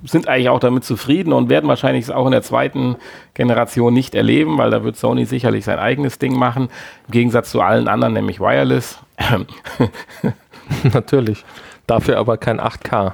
[0.05, 2.95] sind eigentlich auch damit zufrieden und werden wahrscheinlich es auch in der zweiten
[3.35, 6.69] Generation nicht erleben, weil da wird Sony sicherlich sein eigenes Ding machen,
[7.09, 9.01] im Gegensatz zu allen anderen, nämlich Wireless.
[10.93, 11.45] Natürlich.
[11.89, 13.13] Dafür aber kein 8K.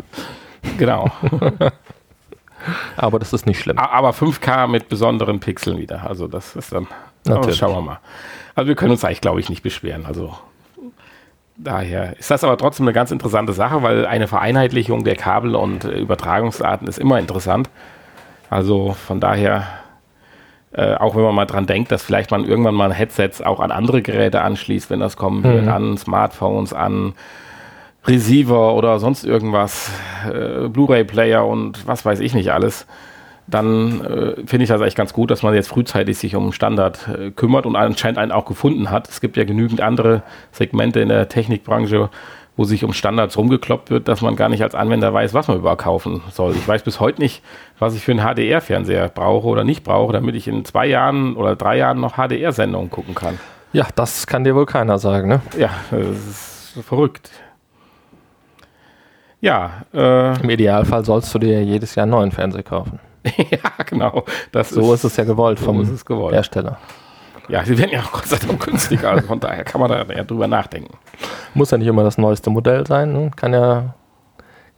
[0.78, 1.10] Genau.
[2.96, 3.78] aber das ist nicht schlimm.
[3.78, 6.06] Aber 5K mit besonderen Pixeln wieder.
[6.06, 6.86] Also das ist dann.
[7.26, 7.56] Natürlich.
[7.56, 7.98] Schauen wir mal.
[8.54, 10.04] Also wir können uns eigentlich, glaube ich, nicht beschweren.
[10.06, 10.34] Also
[11.56, 15.84] daher ist das aber trotzdem eine ganz interessante Sache, weil eine Vereinheitlichung der Kabel und
[15.84, 17.70] äh, Übertragungsarten ist immer interessant.
[18.50, 19.66] Also von daher,
[20.72, 23.70] äh, auch wenn man mal dran denkt, dass vielleicht man irgendwann mal Headsets auch an
[23.70, 25.68] andere Geräte anschließt, wenn das kommen wird, Mhm.
[25.68, 27.14] an Smartphones, an
[28.06, 29.90] Receiver oder sonst irgendwas,
[30.26, 32.86] äh, Blu-ray-Player und was weiß ich nicht alles,
[33.46, 37.08] dann äh, finde ich das eigentlich ganz gut, dass man jetzt frühzeitig sich um Standard
[37.08, 39.08] äh, kümmert und anscheinend einen auch gefunden hat.
[39.08, 42.08] Es gibt ja genügend andere Segmente in der Technikbranche,
[42.56, 45.58] wo sich um Standards rumgekloppt wird, dass man gar nicht als Anwender weiß, was man
[45.58, 46.52] überhaupt kaufen soll.
[46.52, 47.42] Ich weiß bis heute nicht,
[47.78, 51.56] was ich für einen HDR-Fernseher brauche oder nicht brauche, damit ich in zwei Jahren oder
[51.56, 53.38] drei Jahren noch HDR-Sendungen gucken kann.
[53.72, 55.42] Ja, das kann dir wohl keiner sagen, ne?
[55.58, 57.30] Ja, das ist verrückt.
[59.44, 62.98] Ja, äh, Im Idealfall sollst du dir jedes Jahr einen neuen Fernseher kaufen.
[63.36, 64.24] ja, genau.
[64.52, 66.34] Das So ist es ja gewollt so vom ist gewollt.
[66.34, 66.78] Hersteller.
[67.48, 70.02] Ja, sie werden ja auch Gott sei Dank günstiger, also von daher kann man da
[70.02, 70.96] ja drüber nachdenken.
[71.52, 73.12] Muss ja nicht immer das neueste Modell sein.
[73.12, 73.30] Ne?
[73.36, 73.94] Kann ja,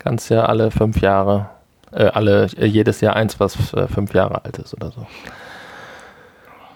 [0.01, 1.49] kannst ja alle fünf Jahre,
[1.93, 5.07] äh, alle, äh, jedes Jahr eins, was äh, fünf Jahre alt ist oder so.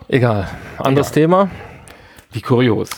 [0.06, 0.46] Egal.
[0.78, 1.14] Anderes Ja.
[1.14, 1.50] Thema.
[2.30, 2.90] Wie kurios.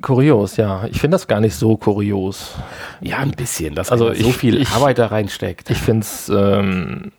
[0.00, 0.84] Kurios, ja.
[0.90, 2.54] Ich finde das gar nicht so kurios.
[3.00, 5.70] Ja, ein bisschen, dass Also also so ich- viel ich- Arbeit da reinsteckt.
[5.70, 7.12] Ich finde es, ähm,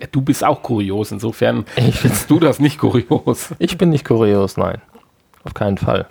[0.00, 3.50] Ja, du bist auch kurios, insofern ich, findest du das nicht kurios.
[3.58, 4.80] ich bin nicht kurios, nein.
[5.44, 6.06] Auf keinen Fall.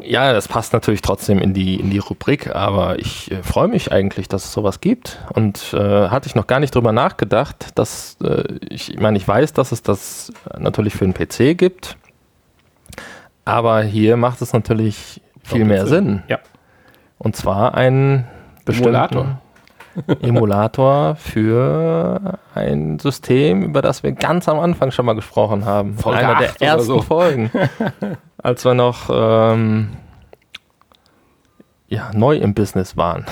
[0.00, 3.90] Ja, das passt natürlich trotzdem in die, in die Rubrik, aber ich äh, freue mich
[3.90, 5.18] eigentlich, dass es sowas gibt.
[5.34, 9.26] Und äh, hatte ich noch gar nicht drüber nachgedacht, dass äh, ich, ich meine, ich
[9.26, 11.96] weiß, dass es das natürlich für einen PC gibt,
[13.48, 16.22] aber hier macht es natürlich viel mehr Sinn.
[16.28, 16.38] Ja.
[17.16, 18.26] Und zwar ein
[18.66, 19.40] Emulator.
[20.20, 25.94] Emulator für ein System, über das wir ganz am Anfang schon mal gesprochen haben.
[25.94, 27.00] Folge einer der ersten so.
[27.00, 27.50] Folgen.
[28.36, 29.96] als wir noch ähm,
[31.88, 33.24] ja, neu im Business waren.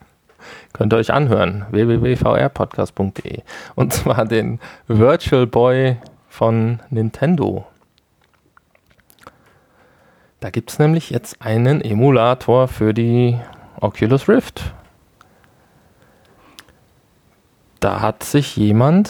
[0.72, 1.66] Könnt ihr euch anhören.
[1.70, 3.42] www.vrpodcast.de.
[3.74, 7.66] Und zwar den Virtual Boy von Nintendo.
[10.42, 13.38] Da gibt es nämlich jetzt einen Emulator für die
[13.80, 14.74] Oculus Rift.
[17.78, 19.08] Da hat sich jemand,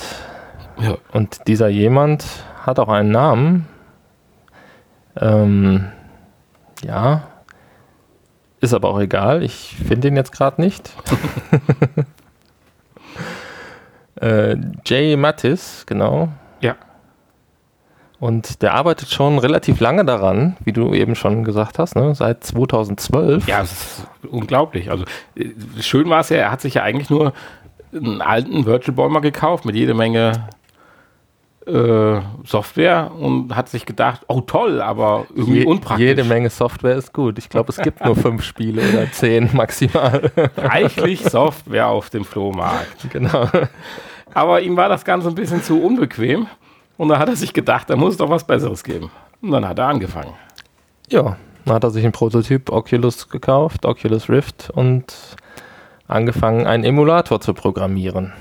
[0.79, 0.99] Ja.
[1.13, 2.27] und dieser jemand
[2.61, 3.67] hat auch einen Namen,
[5.19, 5.91] ähm,
[6.85, 7.23] ja,
[8.61, 10.95] ist aber auch egal, ich finde ihn jetzt gerade nicht.
[14.21, 16.29] äh, Jay Mattis, genau.
[16.61, 16.77] Ja.
[18.23, 22.15] Und der arbeitet schon relativ lange daran, wie du eben schon gesagt hast, ne?
[22.15, 23.49] seit 2012.
[23.49, 24.93] Ja, es ist unglaublich.
[24.93, 25.05] Also
[25.35, 25.49] äh,
[25.81, 27.33] schön war es ja, er hat sich ja eigentlich nur
[27.93, 30.47] einen alten Virtual Boy mal gekauft mit jede Menge
[31.67, 36.07] äh, Software und hat sich gedacht, oh toll, aber irgendwie Je, unpraktisch.
[36.07, 37.39] jede Menge Software ist gut.
[37.39, 40.31] Ich glaube, es gibt nur fünf Spiele oder zehn maximal.
[40.57, 43.11] Reichlich Software auf dem Flohmarkt.
[43.11, 43.49] genau.
[44.33, 46.47] Aber ihm war das Ganze ein bisschen zu unbequem
[46.97, 49.11] und da hat er sich gedacht, da muss es doch was Besseres geben.
[49.41, 50.35] Und dann hat er angefangen.
[51.09, 55.15] Ja, dann hat er sich einen Prototyp Oculus gekauft, Oculus Rift und
[56.07, 58.33] angefangen, einen Emulator zu programmieren.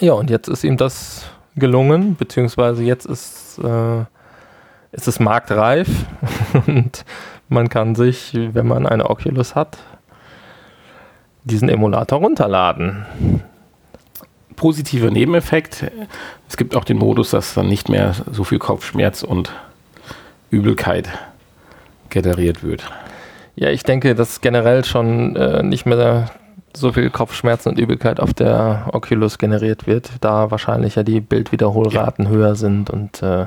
[0.00, 4.00] Ja, und jetzt ist ihm das gelungen, beziehungsweise jetzt ist, äh,
[4.92, 5.88] ist es marktreif
[6.66, 7.04] und
[7.48, 9.78] man kann sich, wenn man eine Oculus hat,
[11.44, 13.06] diesen Emulator runterladen.
[14.56, 15.84] Positiver Nebeneffekt,
[16.48, 19.52] es gibt auch den Modus, dass dann nicht mehr so viel Kopfschmerz und
[20.50, 21.08] Übelkeit
[22.08, 22.90] generiert wird.
[23.54, 26.30] Ja, ich denke, dass generell schon äh, nicht mehr
[26.74, 32.28] so viel Kopfschmerzen und Übelkeit auf der Oculus generiert wird, da wahrscheinlich ja die Bildwiederholraten
[32.28, 33.46] höher sind und äh,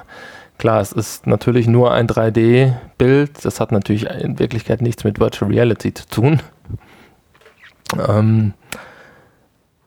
[0.57, 5.51] klar, es ist natürlich nur ein 3D-Bild, das hat natürlich in Wirklichkeit nichts mit Virtual
[5.51, 6.41] Reality zu tun.
[8.07, 8.53] Ähm,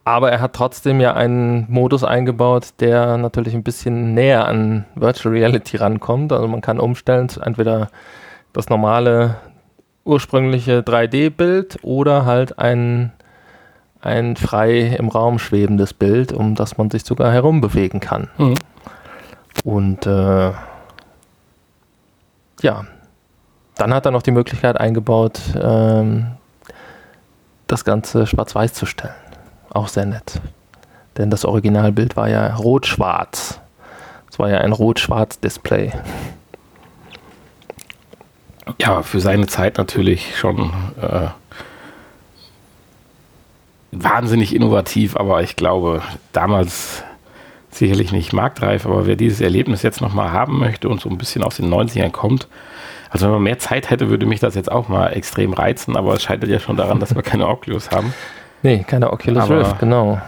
[0.05, 5.33] aber er hat trotzdem ja einen Modus eingebaut, der natürlich ein bisschen näher an Virtual
[5.33, 6.33] Reality rankommt.
[6.33, 7.89] Also man kann umstellen, entweder
[8.51, 9.35] das normale
[10.03, 13.13] ursprüngliche 3D-Bild oder halt ein,
[14.01, 18.27] ein frei im Raum schwebendes Bild, um das man sich sogar herumbewegen kann.
[18.37, 18.55] Mhm.
[19.63, 20.51] Und äh,
[22.61, 22.85] ja,
[23.75, 26.27] dann hat er noch die Möglichkeit eingebaut, ähm,
[27.67, 29.13] das Ganze schwarz-weiß zu stellen.
[29.73, 30.39] Auch sehr nett.
[31.17, 33.59] Denn das Originalbild war ja rot-schwarz.
[34.31, 35.91] Es war ja ein rot-schwarz-Display.
[38.79, 40.71] Ja, für seine Zeit natürlich schon
[41.01, 41.27] äh,
[43.91, 46.01] wahnsinnig innovativ, aber ich glaube,
[46.31, 47.03] damals
[47.69, 51.43] sicherlich nicht marktreif, aber wer dieses Erlebnis jetzt nochmal haben möchte und so ein bisschen
[51.43, 52.47] aus den 90ern kommt,
[53.09, 56.15] Also wenn man mehr Zeit hätte, würde mich das jetzt auch mal extrem reizen, aber
[56.15, 58.13] es scheitert ja schon daran, dass wir keine Oculus haben.
[58.63, 60.19] Nee, keine Oculus Aber- Rift, genau.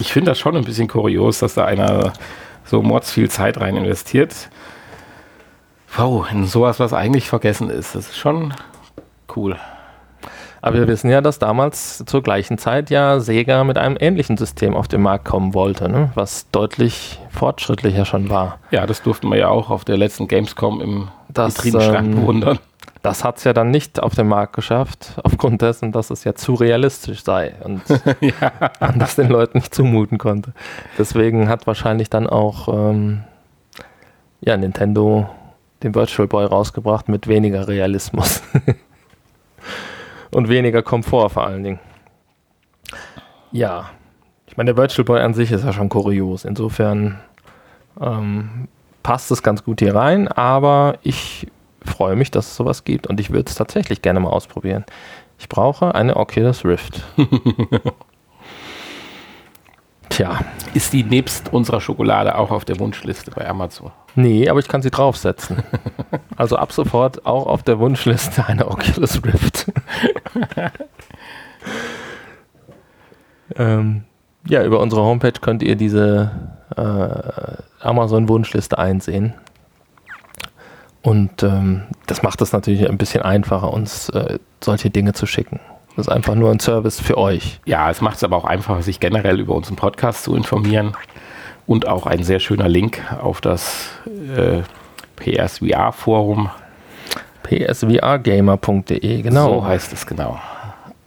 [0.00, 2.12] Ich finde das schon ein bisschen kurios, dass da einer
[2.64, 4.48] so mords viel Zeit rein investiert.
[5.96, 7.94] Wow, in sowas, was eigentlich vergessen ist.
[7.94, 8.54] Das ist schon
[9.36, 9.56] cool.
[10.60, 14.74] Aber wir wissen ja, dass damals zur gleichen Zeit ja Sega mit einem ähnlichen System
[14.74, 16.10] auf den Markt kommen wollte, ne?
[16.14, 18.58] was deutlich fortschrittlicher schon war.
[18.72, 22.58] Ja, das durften wir ja auch auf der letzten Gamescom im Das, Vitrинenschrank ähm, bewundern.
[23.08, 26.34] Das hat es ja dann nicht auf den Markt geschafft, aufgrund dessen, dass es ja
[26.34, 27.80] zu realistisch sei und
[28.80, 30.52] man das den Leuten nicht zumuten konnte.
[30.98, 33.24] Deswegen hat wahrscheinlich dann auch ähm,
[34.42, 35.26] ja, Nintendo
[35.82, 38.42] den Virtual Boy rausgebracht mit weniger Realismus.
[40.30, 41.80] und weniger Komfort vor allen Dingen.
[43.52, 43.88] Ja,
[44.46, 46.44] ich meine, der Virtual Boy an sich ist ja schon kurios.
[46.44, 47.18] Insofern
[48.02, 48.68] ähm,
[49.02, 51.46] passt es ganz gut hier rein, aber ich
[51.88, 54.84] freue mich, dass es sowas gibt und ich würde es tatsächlich gerne mal ausprobieren.
[55.38, 57.02] Ich brauche eine Oculus Rift.
[60.08, 60.40] Tja,
[60.74, 63.92] Ist die nebst unserer Schokolade auch auf der Wunschliste bei Amazon?
[64.14, 65.62] nee, aber ich kann sie draufsetzen.
[66.36, 69.72] Also ab sofort auch auf der Wunschliste eine Oculus Rift.
[73.56, 74.04] ähm,
[74.46, 76.30] ja, über unsere Homepage könnt ihr diese
[76.76, 79.34] äh, Amazon-Wunschliste einsehen.
[81.02, 85.60] Und ähm, das macht es natürlich ein bisschen einfacher, uns äh, solche Dinge zu schicken.
[85.96, 87.60] Das ist einfach nur ein Service für euch.
[87.64, 90.96] Ja, es macht es aber auch einfacher, sich generell über unseren Podcast zu informieren.
[91.66, 94.62] Und auch ein sehr schöner Link auf das äh,
[95.16, 96.50] PSVR-Forum.
[97.42, 99.54] psvrgamer.de, genau.
[99.54, 100.38] So heißt es genau.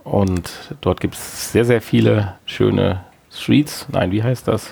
[0.04, 3.88] Und dort gibt es sehr, sehr viele schöne Streets.
[3.92, 4.70] Nein, wie heißt das?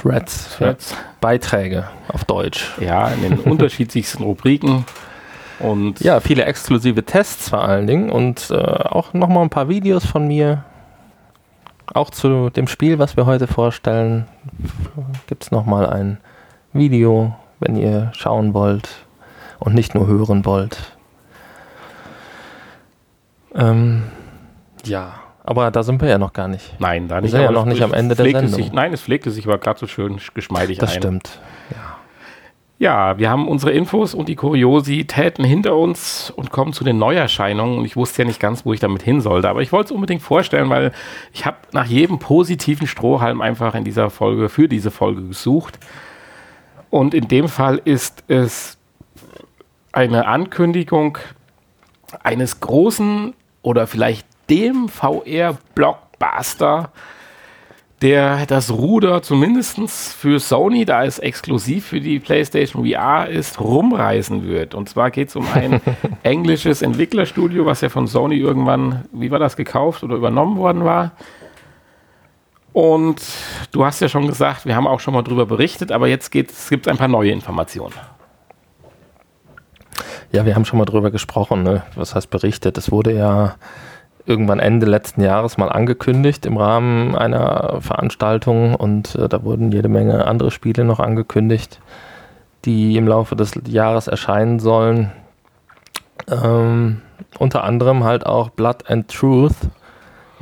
[0.00, 0.94] Threads, Threads.
[1.20, 2.72] Beiträge auf Deutsch.
[2.80, 4.84] Ja, in den unterschiedlichsten Rubriken.
[5.60, 10.06] Und Ja, viele exklusive Tests vor allen Dingen und äh, auch nochmal ein paar Videos
[10.06, 10.64] von mir.
[11.92, 14.26] Auch zu dem Spiel, was wir heute vorstellen,
[15.26, 16.18] gibt es nochmal ein
[16.72, 18.88] Video, wenn ihr schauen wollt
[19.58, 20.78] und nicht nur hören wollt.
[23.54, 24.04] Ähm,
[24.84, 25.14] ja,
[25.48, 26.78] aber da sind wir ja noch gar nicht.
[26.78, 27.30] nein, da Wir nicht.
[27.30, 28.48] sind ja noch nicht am Ende der Sendung.
[28.48, 30.98] Sich, nein, es pflegte sich aber gerade so schön geschmeidig Das ein.
[30.98, 31.40] stimmt.
[32.80, 37.78] Ja, wir haben unsere Infos und die Kuriositäten hinter uns und kommen zu den Neuerscheinungen.
[37.78, 39.90] Und ich wusste ja nicht ganz, wo ich damit hin sollte, aber ich wollte es
[39.92, 40.92] unbedingt vorstellen, weil
[41.32, 45.78] ich habe nach jedem positiven Strohhalm einfach in dieser Folge, für diese Folge gesucht.
[46.90, 48.78] Und in dem Fall ist es
[49.90, 51.18] eine Ankündigung
[52.22, 56.90] eines großen oder vielleicht dem VR-Blockbuster,
[58.02, 64.46] der das Ruder zumindest für Sony, da es exklusiv für die PlayStation VR ist, rumreißen
[64.46, 64.74] wird.
[64.74, 65.80] Und zwar geht es um ein
[66.22, 71.12] englisches Entwicklerstudio, was ja von Sony irgendwann, wie war das, gekauft oder übernommen worden war.
[72.72, 73.20] Und
[73.72, 76.52] du hast ja schon gesagt, wir haben auch schon mal drüber berichtet, aber jetzt gibt
[76.52, 77.94] es ein paar neue Informationen.
[80.30, 81.82] Ja, wir haben schon mal drüber gesprochen, ne?
[81.96, 82.78] was heißt berichtet.
[82.78, 83.56] Es wurde ja
[84.28, 89.88] irgendwann Ende letzten Jahres mal angekündigt im Rahmen einer Veranstaltung und äh, da wurden jede
[89.88, 91.80] Menge andere Spiele noch angekündigt,
[92.64, 95.10] die im Laufe des Jahres erscheinen sollen.
[96.30, 97.00] Ähm,
[97.38, 99.56] unter anderem halt auch Blood and Truth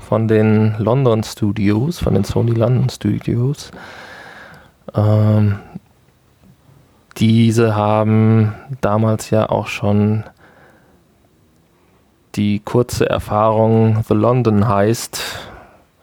[0.00, 3.70] von den London Studios, von den Sony London Studios.
[4.94, 5.60] Ähm,
[7.18, 10.24] diese haben damals ja auch schon
[12.36, 15.22] die kurze Erfahrung The London Heist,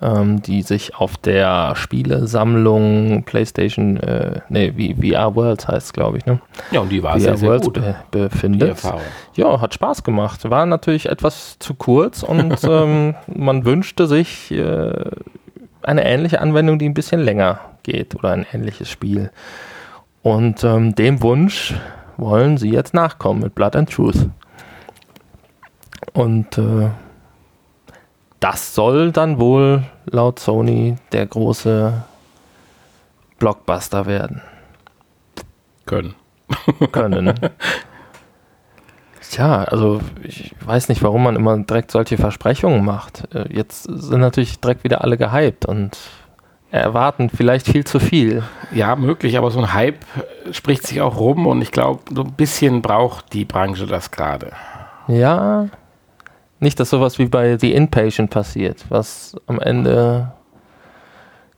[0.01, 6.41] ähm, die sich auf der Spielesammlung PlayStation, äh, nee, VR Worlds heißt glaube ich, ne?
[6.71, 8.69] Ja, und die war VR sehr, sehr Worlds gut, be die befindet.
[8.69, 9.01] Erfahrung.
[9.35, 10.49] Ja, hat Spaß gemacht.
[10.49, 14.93] War natürlich etwas zu kurz und ähm, man wünschte sich äh,
[15.83, 19.31] eine ähnliche Anwendung, die ein bisschen länger geht oder ein ähnliches Spiel.
[20.21, 21.75] Und ähm, dem Wunsch
[22.17, 24.29] wollen sie jetzt nachkommen mit Blood and Truth.
[26.13, 26.89] Und äh,
[28.39, 32.03] das soll dann wohl laut Sony der große
[33.39, 34.41] Blockbuster werden
[35.85, 36.15] Können.
[36.91, 37.33] können.
[39.31, 43.33] Tja, also ich weiß nicht, warum man immer direkt solche Versprechungen macht.
[43.33, 45.97] Äh, Jetzt sind natürlich direkt wieder alle gehypt und
[46.69, 48.43] erwarten vielleicht viel zu viel.
[48.71, 50.05] Ja, möglich, aber so ein Hype
[50.51, 54.51] spricht sich auch rum und ich glaube, so ein bisschen braucht die Branche das gerade.
[55.07, 55.67] Ja,
[56.63, 60.31] nicht, dass sowas wie bei The Inpatient passiert, was am Ende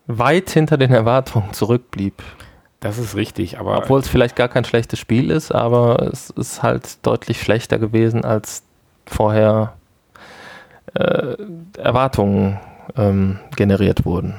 [0.07, 2.21] weit hinter den Erwartungen zurückblieb.
[2.79, 3.77] Das ist richtig, aber.
[3.77, 8.25] Obwohl es vielleicht gar kein schlechtes Spiel ist, aber es ist halt deutlich schlechter gewesen,
[8.25, 8.63] als
[9.05, 9.73] vorher
[10.93, 11.35] äh,
[11.77, 12.59] Erwartungen
[12.95, 14.35] ähm, generiert wurden.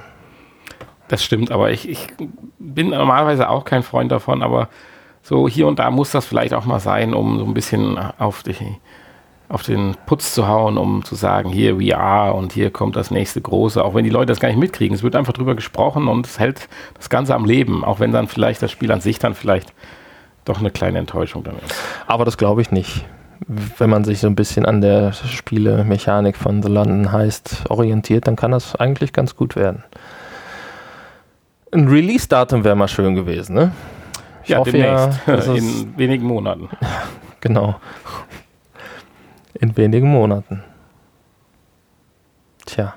[1.08, 2.06] Das stimmt, aber ich, ich
[2.58, 4.68] bin normalerweise auch kein Freund davon, aber
[5.22, 8.42] so hier und da muss das vielleicht auch mal sein, um so ein bisschen auf,
[8.42, 8.76] die,
[9.48, 13.40] auf den Putz zu hauen, um zu sagen, hier VR und hier kommt das nächste
[13.40, 14.94] große, auch wenn die Leute das gar nicht mitkriegen.
[14.94, 18.26] Es wird einfach drüber gesprochen und es hält das Ganze am Leben, auch wenn dann
[18.26, 19.72] vielleicht das Spiel an sich dann vielleicht
[20.44, 21.74] doch eine kleine Enttäuschung dann ist.
[22.06, 23.04] Aber das glaube ich nicht.
[23.46, 28.34] Wenn man sich so ein bisschen an der Spielemechanik von The London Heist orientiert, dann
[28.34, 29.84] kann das eigentlich ganz gut werden.
[31.72, 33.72] Ein Release-Datum wäre mal schön gewesen, ne?
[34.44, 36.68] Ich ja, hoffe demnächst, ja, in wenigen Monaten.
[37.40, 37.76] genau.
[39.60, 40.62] In wenigen Monaten.
[42.66, 42.94] Tja.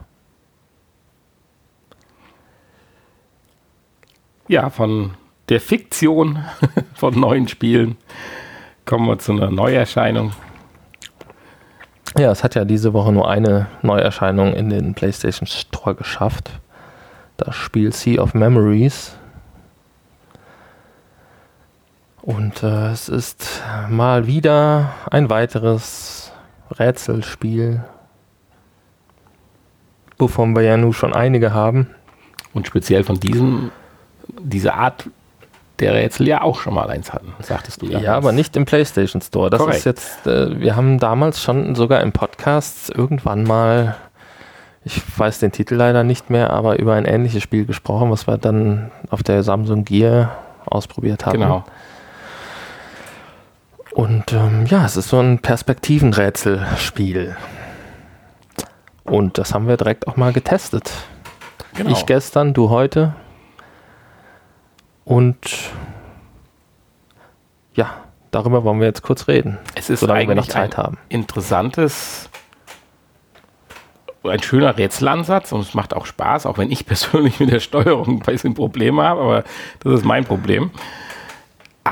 [4.47, 5.12] Ja, von
[5.47, 6.43] der Fiktion
[6.95, 7.97] von neuen Spielen
[8.86, 10.34] kommen wir zu einer Neuerscheinung.
[12.18, 16.51] Ja, es hat ja diese Woche nur eine Neuerscheinung in den PlayStation Store geschafft
[17.39, 19.16] das Spiel Sea of Memories.
[22.22, 26.18] Und äh, es ist mal wieder ein weiteres
[26.78, 27.84] Rätselspiel,
[30.17, 31.88] wovon wir ja nun schon einige haben.
[32.53, 33.72] Und speziell von diesem,
[34.41, 35.09] dieser Art
[35.80, 37.99] der Rätsel ja auch schon mal eins hatten, sagtest du ja.
[37.99, 39.49] Ja, aber nicht im PlayStation Store.
[39.49, 39.78] Das Korrekt.
[39.78, 43.95] ist jetzt, äh, wir haben damals schon sogar im Podcast irgendwann mal
[44.84, 48.38] ich weiß den Titel leider nicht mehr, aber über ein ähnliches Spiel gesprochen, was wir
[48.38, 51.39] dann auf der Samsung Gear ausprobiert haben.
[51.39, 51.63] Genau.
[53.93, 57.35] Und ähm, ja, es ist so ein Perspektivenrätselspiel.
[59.03, 60.91] Und das haben wir direkt auch mal getestet.
[61.73, 61.91] Genau.
[61.91, 63.15] Ich gestern, du heute.
[65.05, 65.71] Und
[67.73, 67.89] ja,
[68.31, 69.57] darüber wollen wir jetzt kurz reden.
[69.75, 70.97] Es ist solange wir noch Zeit haben.
[71.09, 72.29] Interessantes
[74.23, 78.07] ein schöner Rätselansatz und es macht auch Spaß, auch wenn ich persönlich mit der Steuerung
[78.07, 79.43] ein bisschen Probleme habe, aber
[79.81, 80.71] das ist mein Problem.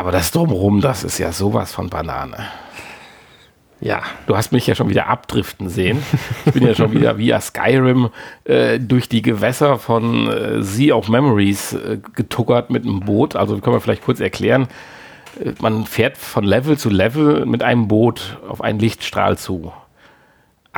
[0.07, 2.37] Aber das Drumherum, das ist ja sowas von Banane.
[3.81, 6.01] Ja, du hast mich ja schon wieder abdriften sehen.
[6.45, 8.07] Ich bin ja schon wieder via Skyrim
[8.45, 13.35] äh, durch die Gewässer von äh, Sea of Memories äh, getuckert mit einem Boot.
[13.35, 14.69] Also können wir vielleicht kurz erklären.
[15.43, 19.73] Äh, man fährt von Level zu Level mit einem Boot auf einen Lichtstrahl zu.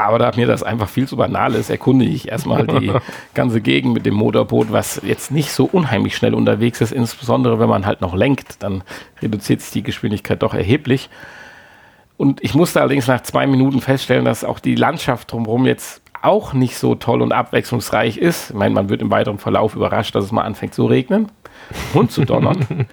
[0.05, 2.91] Aber da mir das einfach viel zu banal ist, erkunde ich erstmal die
[3.33, 7.69] ganze Gegend mit dem Motorboot, was jetzt nicht so unheimlich schnell unterwegs ist, insbesondere wenn
[7.69, 8.83] man halt noch lenkt, dann
[9.21, 11.09] reduziert sich die Geschwindigkeit doch erheblich.
[12.17, 16.53] Und ich musste allerdings nach zwei Minuten feststellen, dass auch die Landschaft drumherum jetzt auch
[16.53, 18.49] nicht so toll und abwechslungsreich ist.
[18.49, 21.31] Ich meine, man wird im weiteren Verlauf überrascht, dass es mal anfängt zu regnen
[21.93, 22.65] und zu donnern.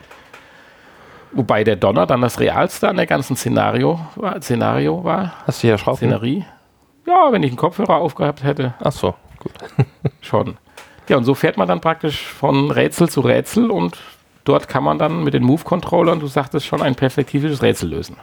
[1.32, 4.40] Wobei der Donner dann das Realste an der ganzen Szenario war.
[4.40, 5.34] Szenario war.
[5.46, 5.98] Hast du hier Schrauben?
[5.98, 6.44] Szenerie.
[7.06, 8.74] Ja, wenn ich einen Kopfhörer aufgehabt hätte.
[8.82, 9.52] Ach so, gut.
[10.20, 10.56] Schon.
[11.08, 13.96] Ja, und so fährt man dann praktisch von Rätsel zu Rätsel und
[14.44, 18.16] dort kann man dann mit den Move-Controllern, du sagtest schon, ein perspektivisches Rätsel lösen.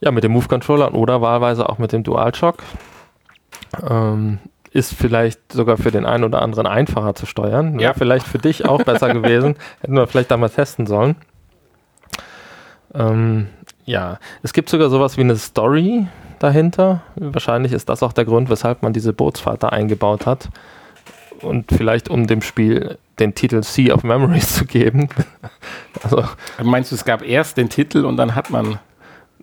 [0.00, 2.62] Ja, mit dem Move-Controller oder wahlweise auch mit dem DualShock.
[3.88, 4.38] Ähm,
[4.70, 7.78] ist vielleicht sogar für den einen oder anderen einfacher zu steuern.
[7.78, 7.94] Ja.
[7.94, 9.56] vielleicht für dich auch besser gewesen.
[9.80, 11.16] Hätten wir vielleicht damals testen sollen.
[12.94, 13.48] Ähm,
[13.84, 16.06] ja, es gibt sogar sowas wie eine Story,
[16.42, 17.02] dahinter.
[17.16, 20.48] Wahrscheinlich ist das auch der Grund, weshalb man diese Bootsfahrt da eingebaut hat.
[21.42, 25.08] Und vielleicht um dem Spiel den Titel Sea of Memories zu geben.
[26.02, 26.24] also,
[26.62, 28.78] Meinst du, es gab erst den Titel und dann hat man.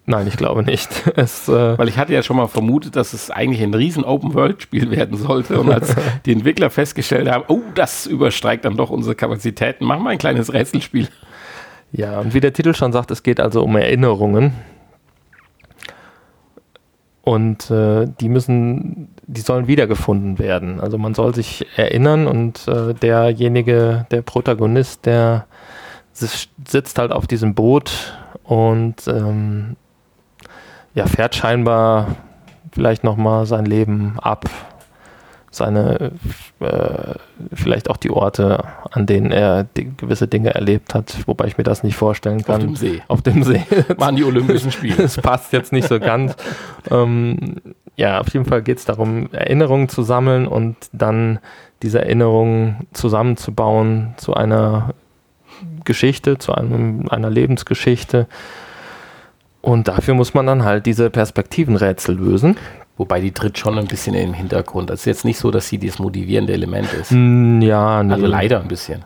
[0.07, 0.89] Nein, ich glaube nicht.
[1.15, 4.91] Es, äh Weil ich hatte ja schon mal vermutet, dass es eigentlich ein riesen Open-World-Spiel
[4.91, 5.59] werden sollte.
[5.59, 10.11] Und als die Entwickler festgestellt haben, oh, das übersteigt dann doch unsere Kapazitäten, machen wir
[10.11, 11.07] ein kleines Rätselspiel.
[11.91, 14.53] Ja, und wie der Titel schon sagt, es geht also um Erinnerungen.
[17.26, 20.80] Und äh, die müssen, die sollen wiedergefunden werden.
[20.80, 25.47] Also man soll sich erinnern und äh, derjenige, der Protagonist, der
[26.13, 29.76] sitzt halt auf diesem Boot und ähm,
[30.93, 32.15] ja, fährt scheinbar
[32.71, 34.45] vielleicht nochmal sein Leben ab
[35.56, 36.12] seine,
[36.60, 37.16] äh,
[37.53, 41.84] vielleicht auch die Orte, an denen er gewisse Dinge erlebt hat, wobei ich mir das
[41.84, 42.56] nicht vorstellen kann.
[42.56, 43.01] Auf dem See.
[43.08, 43.64] Auf dem See.
[43.97, 44.95] Waren die Olympischen Spiele.
[44.97, 46.36] Das passt jetzt nicht so ganz.
[46.91, 47.56] ähm,
[47.95, 51.39] ja, auf jeden Fall geht es darum, Erinnerungen zu sammeln und dann
[51.82, 54.93] diese Erinnerungen zusammenzubauen zu einer
[55.84, 58.28] Geschichte, zu einem, einer Lebensgeschichte.
[59.62, 62.58] Und dafür muss man dann halt diese Perspektivenrätsel lösen.
[62.97, 64.89] Wobei die tritt schon ein bisschen im Hintergrund.
[64.89, 67.11] Das ist jetzt nicht so, dass sie das motivierende Element ist.
[67.11, 68.13] Mm, ja, nee.
[68.13, 69.03] Also leider ein bisschen.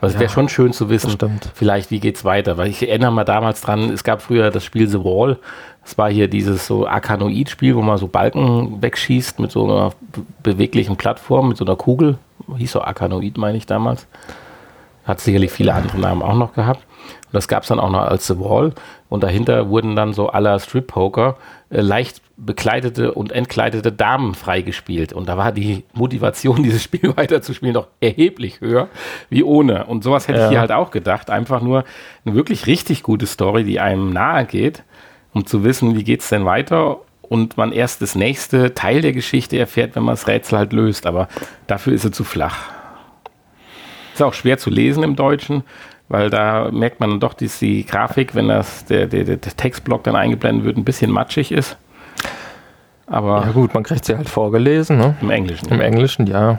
[0.00, 1.16] Also es wäre Ja, schon schön zu wissen,
[1.54, 2.56] vielleicht wie geht's weiter.
[2.56, 5.38] Weil ich erinnere mal damals dran, es gab früher das Spiel The Wall.
[5.84, 10.22] Das war hier dieses so Arkanoid-Spiel, wo man so Balken wegschießt mit so einer be-
[10.42, 12.18] beweglichen Plattform, mit so einer Kugel.
[12.56, 14.06] Hieß so Arkanoid, meine ich damals.
[15.04, 16.80] Hat sicherlich viele andere Namen auch noch gehabt.
[17.26, 18.72] Und das gab es dann auch noch als The Wall.
[19.08, 21.36] Und dahinter wurden dann so aller Strip-Poker
[21.70, 25.12] äh, leicht bekleidete und entkleidete Damen freigespielt.
[25.12, 28.88] Und da war die Motivation, dieses Spiel weiterzuspielen, doch erheblich höher
[29.28, 29.86] wie ohne.
[29.86, 30.44] Und sowas hätte Ja.
[30.46, 31.30] ich hier halt auch gedacht.
[31.30, 31.84] Einfach nur
[32.24, 34.82] eine wirklich richtig gute Story, die einem nahe geht,
[35.32, 36.98] um zu wissen, wie geht's denn weiter.
[37.22, 41.06] Und man erst das nächste Teil der Geschichte erfährt, wenn man das Rätsel halt löst.
[41.06, 41.28] Aber
[41.68, 42.70] dafür ist sie zu flach.
[44.14, 45.62] Ist auch schwer zu lesen im Deutschen,
[46.08, 50.02] weil da merkt man dann doch, dass die Grafik, wenn das der, der, der Textblock
[50.02, 51.76] dann eingeblendet wird, ein bisschen matschig ist.
[53.10, 55.14] Aber Ja gut, man kriegt sie halt vorgelesen, ne?
[55.20, 55.68] im Englischen.
[55.68, 56.58] Im Englischen, ja.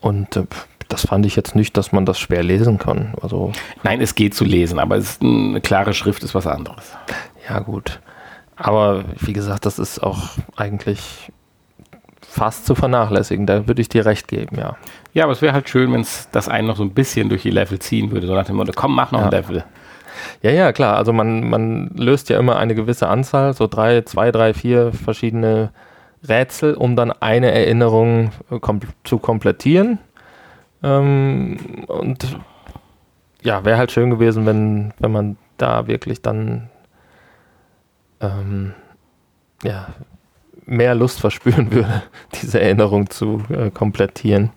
[0.00, 0.44] Und äh,
[0.88, 3.12] das fand ich jetzt nicht, dass man das schwer lesen kann.
[3.20, 3.52] Also,
[3.82, 6.96] Nein, es geht zu lesen, aber es ist eine klare Schrift, ist was anderes.
[7.48, 8.00] ja gut.
[8.56, 10.18] Aber wie gesagt, das ist auch
[10.56, 11.30] eigentlich
[12.20, 13.46] fast zu vernachlässigen.
[13.46, 14.76] Da würde ich dir recht geben, ja.
[15.12, 17.42] Ja, aber es wäre halt schön, wenn es das einen noch so ein bisschen durch
[17.42, 18.26] die Level ziehen würde.
[18.26, 19.38] So nach dem Motto, komm, mach noch ein Ja.
[19.38, 19.64] Level.
[20.42, 20.96] Ja, ja, klar.
[20.96, 25.70] Also man, man löst ja immer eine gewisse Anzahl, so drei, zwei, drei, vier verschiedene
[26.26, 29.98] Rätsel, um dann eine Erinnerung äh, kom zu komplettieren.
[30.82, 32.36] Ähm, und
[33.42, 36.68] ja, wäre halt schön gewesen, wenn, wenn man da wirklich dann
[38.20, 38.74] ähm,
[39.62, 39.88] ja,
[40.66, 42.02] mehr Lust verspüren würde,
[42.40, 44.50] diese Erinnerung zu äh, komplettieren.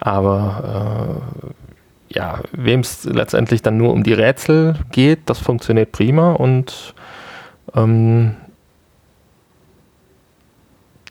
[0.00, 1.63] Aber äh,
[2.14, 6.94] ja, wem es letztendlich dann nur um die Rätsel geht, das funktioniert prima und
[7.74, 8.36] ähm,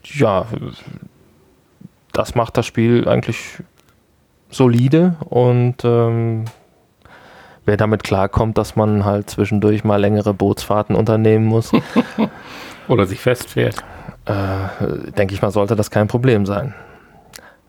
[0.04, 0.46] ja,
[2.14, 3.60] das macht das Spiel eigentlich
[4.50, 6.46] solide und ähm,
[7.66, 11.72] wer damit klarkommt, dass man halt zwischendurch mal längere Bootsfahrten unternehmen muss,
[12.88, 13.78] Oder sich festfährt.
[14.26, 16.74] äh, denke ich mal, sollte das kein Problem sein.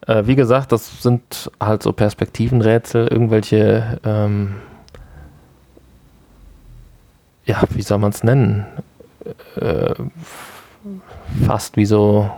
[0.06, 4.56] Äh, wie gesagt, das sind halt so Perspektivenrätsel, irgendwelche, ähm,
[7.46, 8.66] ja, wie soll man es nennen?
[9.56, 9.94] Äh,
[11.46, 12.30] fast wie so,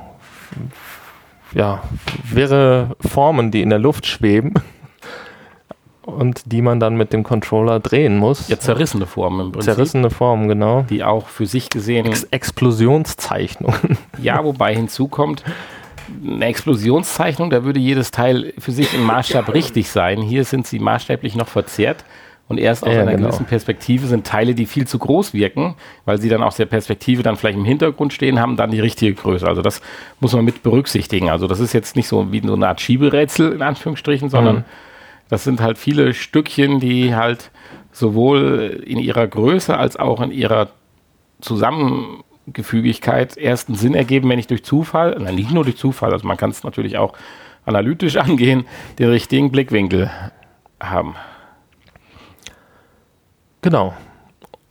[1.52, 1.82] ja,
[2.30, 4.54] wirre Formen, die in der Luft schweben
[6.02, 8.48] und die man dann mit dem Controller drehen muss.
[8.48, 9.74] Ja, zerrissene Formen im Prinzip.
[9.74, 10.82] Zerrissene Formen, genau.
[10.82, 13.98] Die auch für sich gesehen Ex Explosionszeichnungen.
[14.22, 15.42] Ja, wobei hinzukommt,
[16.24, 20.20] eine Explosionszeichnung, da würde jedes Teil für sich im Maßstab richtig sein.
[20.22, 22.04] Hier sind sie maßstäblich noch verzerrt.
[22.48, 23.26] Und erst aus Ja, einer genau.
[23.26, 27.24] gewissen Perspektive sind Teile, die viel zu groß wirken, weil sie dann aus der Perspektive
[27.24, 29.44] dann vielleicht im Hintergrund stehen, haben dann die richtige Größe.
[29.48, 29.80] Also das
[30.20, 31.28] muss man mit berücksichtigen.
[31.28, 34.64] Also das ist jetzt nicht so wie so eine Art Schieberätsel in Anführungsstrichen, sondern Mhm.
[35.28, 37.50] das sind halt viele Stückchen, die halt
[37.90, 40.68] sowohl in ihrer Größe als auch in ihrer
[41.40, 42.25] Zusammengefügigkeit
[43.36, 46.36] erst einen Sinn ergeben, wenn ich durch Zufall, nein, nicht nur durch Zufall, also man
[46.36, 47.14] kann es natürlich auch
[47.64, 48.66] analytisch angehen,
[48.98, 50.10] den richtigen Blickwinkel
[50.80, 51.14] haben.
[53.62, 53.94] Genau.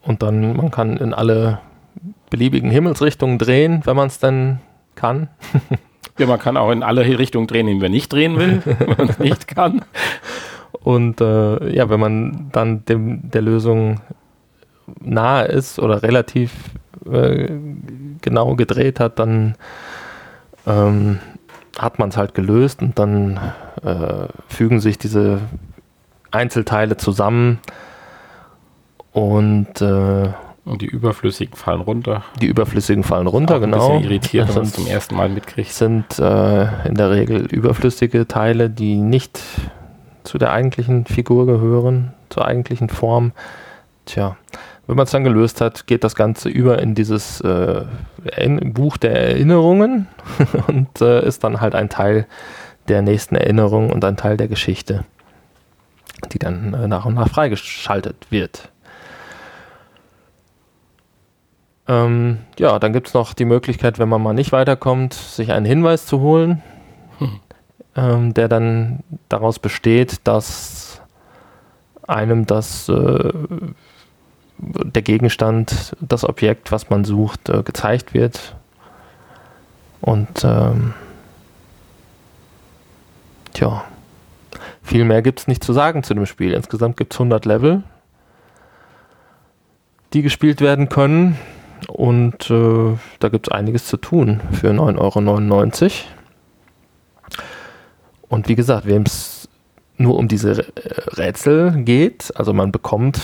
[0.02, 1.60] Und dann, man kann in alle
[2.30, 4.60] beliebigen Himmelsrichtungen drehen, wenn man es denn
[4.96, 5.30] kann.
[6.18, 9.10] Ja, man kann auch in alle Richtungen drehen, die man nicht drehen will, wenn man
[9.10, 9.84] es nicht kann.
[10.72, 14.00] Und äh, ja, wenn man dann dem, der Lösung
[15.02, 16.54] nahe ist oder relativ
[17.12, 17.50] äh,
[18.22, 19.56] genau gedreht hat, dann
[20.68, 21.20] ähm,
[21.78, 23.40] hat man es halt gelöst und dann
[23.84, 25.40] äh, fügen sich diese
[26.32, 27.60] Einzelteile zusammen
[29.12, 30.30] und äh,
[30.66, 32.24] Und die Überflüssigen fallen runter.
[32.42, 33.90] die Überflüssigen fallen runter, Auch ein genau.
[33.90, 35.72] bisschen irritiert, wenn man es Das zum ersten Mal mitkriegt.
[35.72, 39.40] sind äh, in der Regel überflüssige Teile, die nicht
[40.24, 43.32] zu der eigentlichen Figur gehören, zur eigentlichen Form.
[44.06, 44.36] Tja,
[44.88, 47.86] wenn man es dann gelöst hat, geht das Ganze über in dieses äh,
[48.64, 50.08] Buch der Erinnerungen
[50.68, 52.28] und äh, ist dann halt ein Teil
[52.88, 55.06] der nächsten Erinnerung und ein Teil der Geschichte,
[56.32, 58.70] die dann äh, nach und nach freigeschaltet wird.
[61.88, 65.66] Ähm, ja, dann gibt es noch die Möglichkeit, wenn man mal nicht weiterkommt, sich einen
[65.66, 66.64] Hinweis zu holen,
[67.96, 71.02] ähm, der dann daraus besteht, dass
[72.08, 73.32] einem das äh,
[74.58, 78.56] der Gegenstand, das Objekt, was man sucht, äh, gezeigt wird.
[80.02, 80.94] Und ähm,
[83.54, 83.84] tja,
[84.84, 86.54] viel mehr gibt es nicht zu sagen zu dem Spiel.
[86.54, 87.84] Insgesamt gibt es 100 Level,
[90.14, 91.38] die gespielt werden können.
[91.88, 95.92] Und äh, da gibt es einiges zu tun für 9,99 Euro.
[98.30, 99.48] Und wie gesagt, wem es
[99.98, 102.32] nur um diese Rä- Rätsel geht.
[102.36, 103.20] Also man bekommt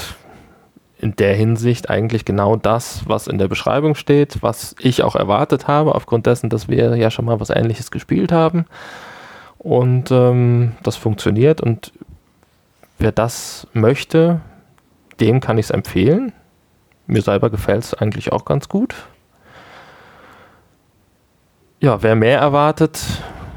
[1.02, 5.68] in der Hinsicht eigentlich genau das, was in der Beschreibung steht, was ich auch erwartet
[5.68, 8.66] habe, aufgrund dessen, dass wir ja schon mal was Ähnliches gespielt haben.
[9.58, 11.60] Und ähm, das funktioniert.
[11.60, 11.92] Und
[13.00, 14.42] wer das möchte,
[15.20, 16.34] dem kann ich es empfehlen.
[17.08, 18.96] Mir selber gefällt es eigentlich auch ganz gut.
[21.80, 23.02] Ja, wer mehr erwartet,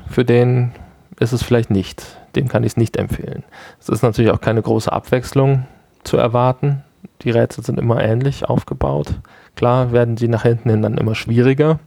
[0.09, 0.73] für den
[1.21, 2.17] ist es vielleicht nicht.
[2.37, 3.45] Dem kann ich es nicht empfehlen.
[3.79, 5.67] Es ist natürlich auch keine große Abwechslung
[6.05, 6.84] zu erwarten.
[7.23, 9.15] Die Rätsel sind immer ähnlich aufgebaut.
[9.57, 11.79] Klar werden sie nach hinten hin dann immer schwieriger.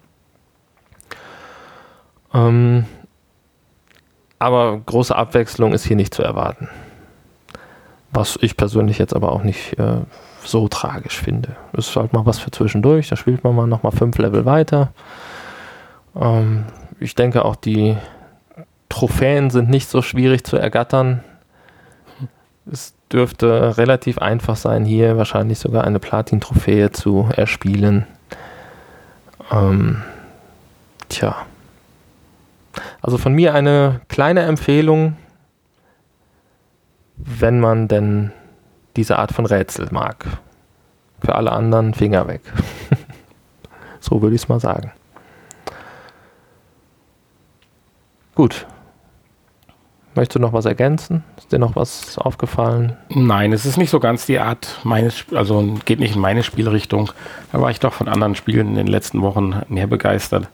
[2.33, 2.85] Ähm,
[4.39, 6.69] aber große Abwechslung ist hier nicht zu erwarten.
[8.11, 10.01] Was ich persönlich jetzt aber auch nicht äh,
[10.43, 11.55] so tragisch finde.
[11.73, 13.09] Ist halt mal was für zwischendurch.
[13.09, 14.91] Da spielt man mal nochmal fünf Level weiter.
[16.15, 16.65] Ähm,
[16.99, 17.97] ich denke auch die
[18.89, 21.23] Trophäen sind nicht so schwierig zu ergattern.
[22.71, 28.05] Es dürfte relativ einfach sein, hier wahrscheinlich sogar eine Platin-Trophäe zu erspielen.
[29.51, 30.03] Ähm,
[31.09, 31.35] tja.
[33.01, 35.17] Also von mir eine kleine Empfehlung,
[37.15, 38.31] wenn man denn
[38.95, 40.25] diese Art von Rätsel mag.
[41.23, 42.41] Für alle anderen Finger weg.
[43.99, 44.91] so würde ich es mal sagen.
[48.35, 48.67] Gut.
[50.17, 51.23] Möchtest du noch was ergänzen?
[51.37, 52.97] Ist dir noch was aufgefallen?
[53.09, 57.11] Nein, es ist nicht so ganz die Art meines, also geht nicht in meine Spielrichtung.
[57.51, 60.49] Da war ich doch von anderen Spielen in den letzten Wochen mehr begeistert.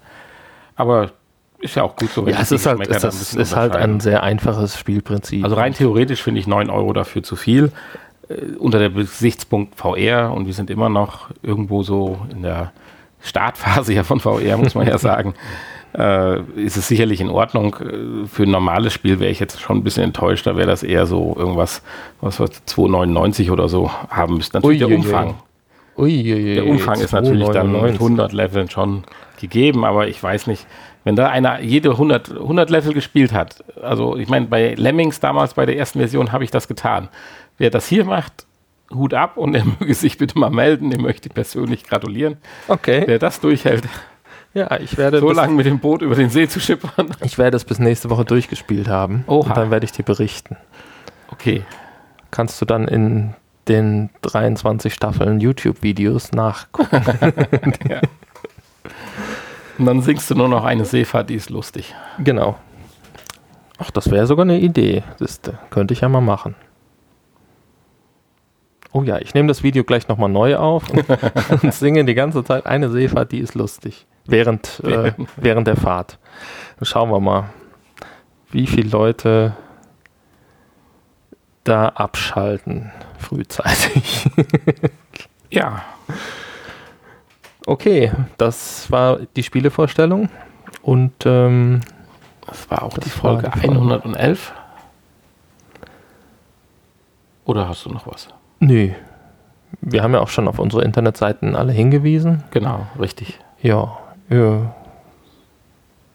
[0.75, 1.11] Aber
[1.59, 3.33] ist ja auch gut so, Ja, es die ist halt, Geschmäcker es da ein ist,
[3.35, 5.45] ist halt ein sehr einfaches Spielprinzip.
[5.45, 7.71] Also rein theoretisch finde ich 9 Euro dafür zu viel.
[8.27, 12.73] Äh, unter der Gesichtspunkt VR und wir sind immer noch irgendwo so in der
[13.21, 15.35] Startphase ja von VR, muss man ja sagen.
[15.97, 17.75] Äh, ist es sicherlich in Ordnung.
[17.75, 20.47] Äh, Für ein normales Spiel wäre ich jetzt schon ein bisschen enttäuscht.
[20.47, 21.81] Da wäre das eher so irgendwas,
[22.21, 24.57] was wir 2,99 oder so haben müssten.
[24.57, 25.05] Natürlich der Uiuiui.
[25.05, 25.35] Umfang.
[25.95, 27.93] Uiuiui, Der Umfang ist natürlich dann mit 2,99.
[27.93, 29.03] 100 Leveln schon
[29.39, 30.65] gegeben, aber ich weiß nicht,
[31.03, 35.53] wenn da einer jede 100, 100 Level gespielt hat, also ich meine, bei Lemmings damals
[35.53, 37.09] bei der ersten Version habe ich das getan.
[37.57, 38.47] Wer das hier macht,
[38.91, 42.37] Hut ab und er möge sich bitte mal melden, dem möchte ich persönlich gratulieren.
[42.67, 43.03] Okay.
[43.05, 43.83] Wer das durchhält,
[44.53, 47.09] Ja, ich werde, so lange mit dem Boot über den See zu schippern.
[47.23, 49.23] ich werde es bis nächste Woche durchgespielt haben.
[49.27, 49.49] Oha.
[49.49, 50.57] Und dann werde ich dir berichten.
[51.31, 51.63] Okay,
[52.33, 53.35] Kannst du dann in
[53.67, 57.03] den 23 Staffeln YouTube-Videos nachgucken.
[59.77, 61.93] und dann singst du nur noch eine Seefahrt, die ist lustig.
[62.17, 62.57] genau.
[63.77, 65.03] Ach, das wäre sogar eine Idee.
[65.19, 66.55] Siehste, könnte ich ja mal machen.
[68.91, 71.05] Oh ja, ich nehme das Video gleich nochmal neu auf und,
[71.63, 74.07] und singe die ganze Zeit eine Seefahrt, die ist lustig.
[74.25, 76.17] Während, äh, während der Fahrt.
[76.77, 77.49] Dann schauen wir mal,
[78.51, 79.53] wie viele Leute
[81.63, 84.25] da abschalten frühzeitig.
[85.49, 85.83] Ja,
[87.65, 90.29] Okay, das war die Spielevorstellung.
[90.81, 91.79] Und ähm,
[92.45, 93.79] das war auch Das die war Folge die Folge.
[93.79, 94.53] 111.
[97.45, 98.27] Oder hast du noch was?
[98.59, 98.91] nö,
[99.81, 102.43] wir haben ja auch schon auf unsere Internetseiten alle hingewiesen.
[102.51, 103.39] Genau, richtig.
[103.61, 103.97] Ja,
[104.29, 104.73] ja.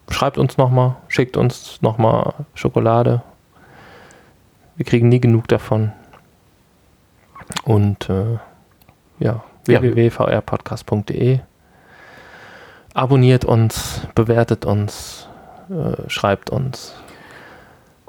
[0.09, 3.21] schreibt uns nochmal, schickt uns nochmal Schokolade.
[4.75, 5.91] Wir kriegen nie genug davon.
[7.63, 8.37] Und äh,
[9.19, 9.81] ja, Ja.
[9.81, 11.39] www.vrpodcast.de.
[12.93, 15.27] Abonniert uns, bewertet uns,
[15.69, 16.93] äh, schreibt uns,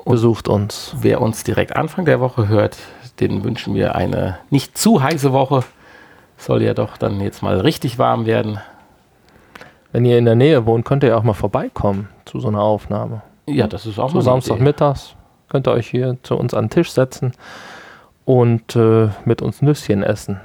[0.05, 0.95] besucht uns.
[0.99, 2.79] Wer uns direkt Anfang der Woche hört,
[3.21, 5.65] den wünschen wir eine nicht zu heiße Woche.
[6.39, 8.59] Soll ja doch dann jetzt mal richtig warm werden.
[9.93, 12.63] Wenn ihr in der Nähe wohnt, könnt ihr ja auch mal vorbeikommen zu so einer
[12.63, 13.23] Aufnahme.
[13.47, 15.17] Ja, das ist auch So Samstagmittags
[15.51, 17.33] könnt ihr euch hier zu uns an den Tisch setzen
[18.25, 20.41] und äh, mit uns Nüsschen essen.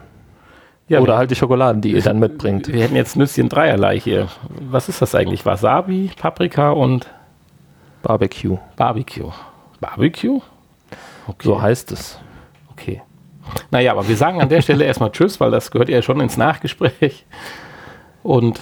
[0.87, 2.67] Ja, Oder halt die Schokoladen, die ihr dann mitbringt.
[2.73, 4.27] wir hätten jetzt Nüsschen dreierlei hier.
[4.49, 5.45] Was ist das eigentlich?
[5.45, 7.07] Wasabi, Paprika und
[8.03, 8.57] Barbecue.
[8.75, 9.31] Barbecue.
[9.79, 10.41] Barbecue?
[11.27, 11.47] Okay.
[11.47, 12.19] So heißt es.
[12.71, 13.01] Okay.
[13.71, 16.37] Naja, aber wir sagen an der Stelle erstmal Tschüss, weil das gehört ja schon ins
[16.37, 17.25] Nachgespräch.
[18.21, 18.59] Und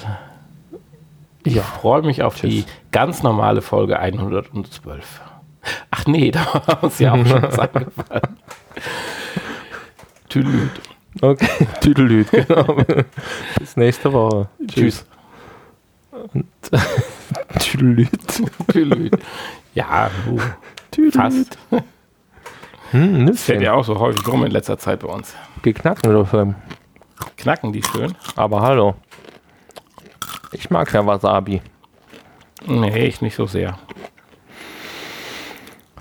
[1.44, 1.64] ich Ja.
[1.64, 2.50] freue mich auf Tschüss.
[2.50, 5.22] die ganz normale Folge 112.
[5.92, 8.38] Ach nee, da war uns ja auch schon was angefallen.
[10.30, 10.72] Tüdelüt.
[11.22, 11.68] Okay.
[11.82, 12.78] Tüdelüt, genau.
[13.60, 14.48] Bis nächste Woche.
[14.68, 15.06] Tschüss.
[17.60, 18.10] Tüdelüt.
[18.72, 19.14] Tüdelüt.
[19.76, 20.40] Ja, uh,
[20.92, 21.14] Tüdelüt.
[21.16, 21.58] fast.
[22.92, 25.36] Hm, Das fällt ja auch so häufig rum in letzter Zeit bei uns.
[25.62, 26.56] Geknackt oder Film.
[27.38, 28.14] Knacken die schön?
[28.36, 28.96] Aber hallo.
[30.54, 31.62] Ich mag ja Wasabi.
[32.66, 33.78] Nee, ich nicht so sehr.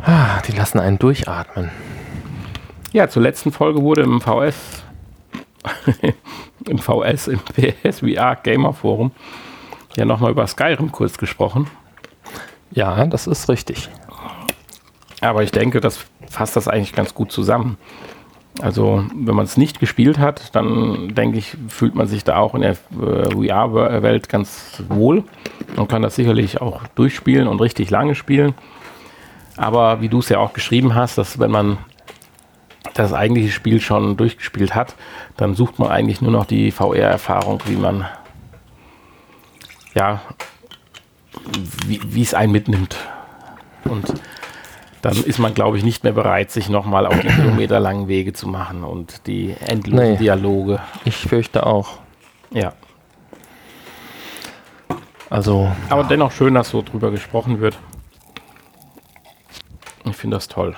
[0.04, 1.70] Ah, die lassen einen durchatmen.
[2.92, 4.84] Ja, zur letzten Folge wurde im VS,
[6.68, 9.12] im VS, im PSVR Gamer Forum
[9.96, 11.68] ja nochmal über Skyrim kurz gesprochen.
[12.70, 13.88] Ja, das ist richtig.
[15.20, 17.76] Aber ich denke, das fasst das eigentlich ganz gut zusammen.
[18.60, 22.54] Also, wenn man es nicht gespielt hat, dann denke ich, fühlt man sich da auch
[22.54, 25.24] in der äh, VR-Welt ganz wohl
[25.76, 28.54] und kann das sicherlich auch durchspielen und richtig lange spielen.
[29.56, 31.78] Aber wie du es ja auch geschrieben hast, dass wenn man
[32.94, 34.96] das eigentliche Spiel schon durchgespielt hat,
[35.36, 38.06] dann sucht man eigentlich nur noch die VR-Erfahrung, wie man
[39.94, 40.20] ja,
[41.86, 42.96] wie es einen mitnimmt.
[43.84, 44.12] Und
[45.02, 48.48] dann ist man, glaube ich, nicht mehr bereit, sich nochmal auf die kilometerlangen Wege zu
[48.48, 50.16] machen und die endlosen Nee.
[50.16, 50.80] Dialoge.
[51.04, 51.98] Ich fürchte auch.
[52.50, 52.72] Ja.
[55.28, 57.78] Also, Aber dennoch schön, dass so drüber gesprochen wird.
[60.04, 60.74] Ich finde das toll.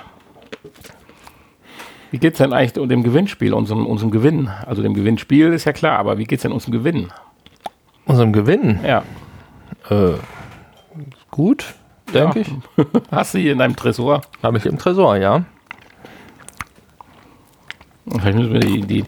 [2.11, 4.49] Wie geht es denn eigentlich um dem Gewinnspiel, unserem, unserem Gewinn?
[4.65, 7.11] Also dem Gewinnspiel ist ja klar, aber wie geht es denn unserem Gewinn?
[8.05, 8.79] unserem Gewinn.
[8.85, 9.03] Ja.
[9.89, 10.13] Äh,
[11.31, 11.73] gut,
[12.13, 12.45] denke Ja.
[12.77, 12.85] ich.
[13.11, 14.21] Hast du hier in deinem Tresor?
[14.43, 15.43] Habe ich im Tresor, ja.
[18.07, 19.03] Vielleicht müssen wir die, die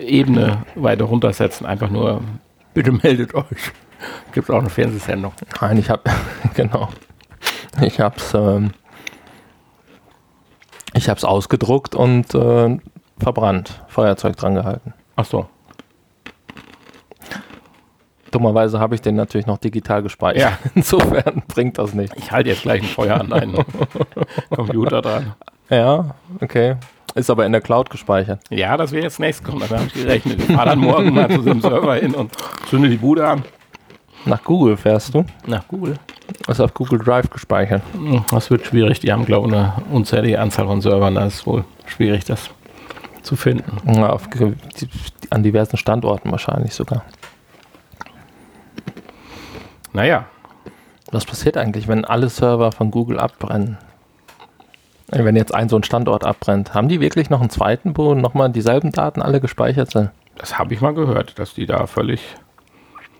[0.00, 1.66] Ebene weiter runtersetzen.
[1.66, 2.22] Einfach nur,
[2.74, 3.72] bitte meldet euch.
[4.32, 5.32] Gibt es auch eine Fernsehsendung.
[5.60, 6.02] Nein, ich habe,
[6.54, 6.88] genau.
[7.80, 8.72] Ich habe es ähm,
[10.94, 12.78] ich hab's ausgedruckt und äh,
[13.18, 14.94] verbrannt, Feuerzeug dran gehalten.
[15.16, 15.46] Ach so.
[18.30, 20.42] Dummerweise habe ich den natürlich noch digital gespeichert.
[20.42, 20.58] Ja.
[20.74, 22.12] Insofern bringt das nicht.
[22.16, 23.58] Ich halte jetzt gleich ein Feuer an deinen
[24.54, 25.34] Computer dran.
[25.68, 26.76] Ja, okay.
[27.14, 28.40] Ist aber in der Cloud gespeichert.
[28.50, 29.64] Ja, das wäre jetzt nächstes kommen.
[29.68, 30.38] Da habe ich gerechnet.
[30.40, 32.30] Ich fahre dann morgen mal zu so einem Server hin und
[32.68, 33.42] zünde die Bude an.
[34.26, 35.24] Nach Google fährst du.
[35.46, 35.94] Nach Google.
[36.46, 37.82] Ist auf Google Drive gespeichert.
[37.94, 39.00] Hm, Das wird schwierig.
[39.00, 41.16] Die haben, glaube ich, eine unzählige Anzahl von Servern.
[41.16, 42.50] Da ist wohl schwierig, das
[43.22, 43.76] zu finden.
[43.92, 44.28] Ja, auf,
[45.30, 47.02] an diversen Standorten wahrscheinlich sogar.
[49.92, 50.26] Naja,
[51.12, 53.78] Was passiert eigentlich, wenn alle Server von Google abbrennen?
[55.10, 58.14] Äh, Wenn jetzt ein so ein Standort abbrennt, haben die wirklich noch einen zweiten, wo
[58.14, 60.10] nochmal dieselben Daten alle gespeichert sind?
[60.36, 62.22] das habe ich mal gehört, dass die da völlig.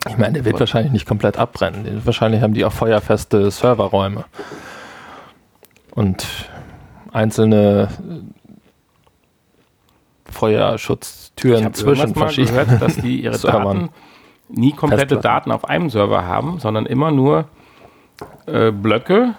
[0.09, 2.01] Ich meine, der wird wahrscheinlich nicht komplett abbrennen.
[2.07, 4.25] Wahrscheinlich haben die auch feuerfeste Serverräume.
[5.91, 6.27] Und
[7.13, 13.81] einzelne äh, Feuerschutztüren habe zwischen mal verschiedenen gehört, dass die ihre Servern.
[13.81, 13.91] Daten
[14.53, 15.17] nie komplette.
[15.19, 17.47] Daten auf einem Server haben, sondern immer nur
[18.47, 19.35] äh, Blöcke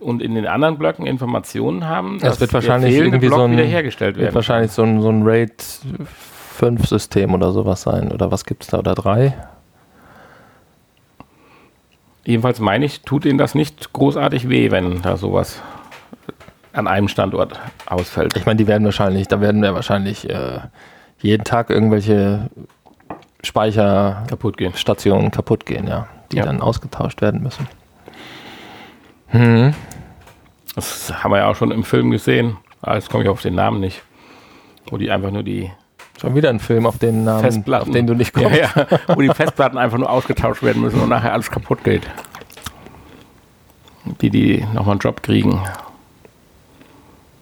[0.00, 2.18] und in den anderen Blöcken Informationen haben.
[2.22, 4.34] Es wird wahrscheinlich irgendwie Block so ein- wiederhergestellt Wird werden.
[4.34, 5.62] wahrscheinlich so ein, so ein RAID
[6.54, 8.10] 5 System oder sowas sein.
[8.12, 8.78] Oder was gibt es da?
[8.78, 9.34] Oder drei?
[12.24, 15.62] Jedenfalls meine ich, tut ihnen das nicht großartig weh, wenn da sowas
[16.72, 18.36] an einem Standort ausfällt.
[18.36, 20.58] Ich meine, die werden wahrscheinlich, da werden wir wahrscheinlich äh,
[21.20, 22.50] jeden Tag irgendwelche
[23.46, 24.72] Speicherstationen kaputt gehen.
[25.30, 26.06] kaputt gehen, ja.
[26.32, 26.44] Die Ja.
[26.44, 27.68] dann ausgetauscht werden müssen.
[29.28, 29.74] Hm.
[30.74, 32.56] Das haben wir ja auch schon im Film gesehen.
[32.82, 34.02] Ah, Jetzt komme ich auf den Namen nicht.
[34.90, 35.70] Wo die einfach nur die
[36.20, 38.50] Schon wieder ein Film, auf den Namen, Festplatten, auf den du nicht kommst.
[38.58, 42.02] ja, ja, wo die Festplatten einfach nur ausgetauscht werden müssen und nachher alles kaputt geht.
[44.22, 45.60] Die, die nochmal einen Job kriegen.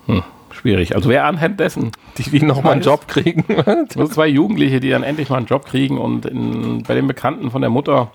[0.07, 0.23] Hm,
[0.65, 0.97] schwierig.
[0.97, 2.83] Also wer anhand dessen, Die, die nochmal einen.
[2.83, 3.45] Job kriegen.
[3.97, 7.51] nur zwei Jugendliche, die dann endlich mal einen Job kriegen und in, bei den Bekannten
[7.51, 8.11] von der Mutter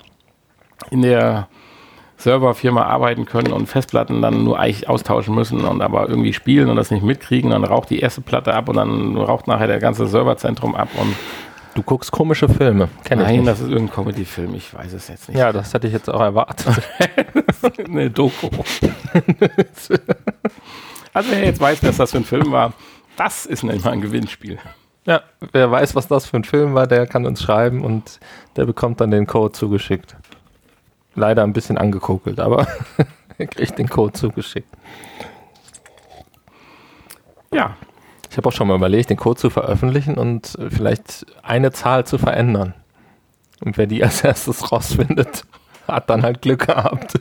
[0.89, 1.47] in der
[2.17, 6.75] Serverfirma arbeiten können und Festplatten dann nur eigentlich austauschen müssen und aber irgendwie spielen und
[6.75, 10.07] das nicht mitkriegen, dann raucht die erste Platte ab und dann raucht nachher der ganze
[10.07, 11.15] Serverzentrum ab und
[11.75, 12.89] Du guckst komische Filme.
[13.03, 15.37] Kenn ich nein, das ist irgendein Comedy-Film, ich weiß es jetzt nicht.
[15.37, 16.67] ja, das hätte ich jetzt auch erwartet.
[17.87, 18.49] eine Doku.
[21.13, 22.73] also wer jetzt weiß, dass das für ein Film war,
[23.17, 24.59] das ist nämlich mal ein Gewinnspiel.
[25.05, 28.19] ja, wer weiß, was das für ein Film war, der kann uns schreiben und
[28.55, 30.15] der bekommt dann den Code zugeschickt.
[31.15, 32.67] Leider ein bisschen angekokelt, aber
[33.37, 34.69] er kriegt den Code zugeschickt.
[37.53, 37.75] Ja,
[38.29, 42.17] Ich habe auch schon mal überlegt, den Code zu veröffentlichen und vielleicht eine Zahl zu
[42.19, 42.75] verändern.
[43.65, 45.45] Und wer die als erstes rausfindet,
[45.87, 47.19] hat dann halt Glück gehabt.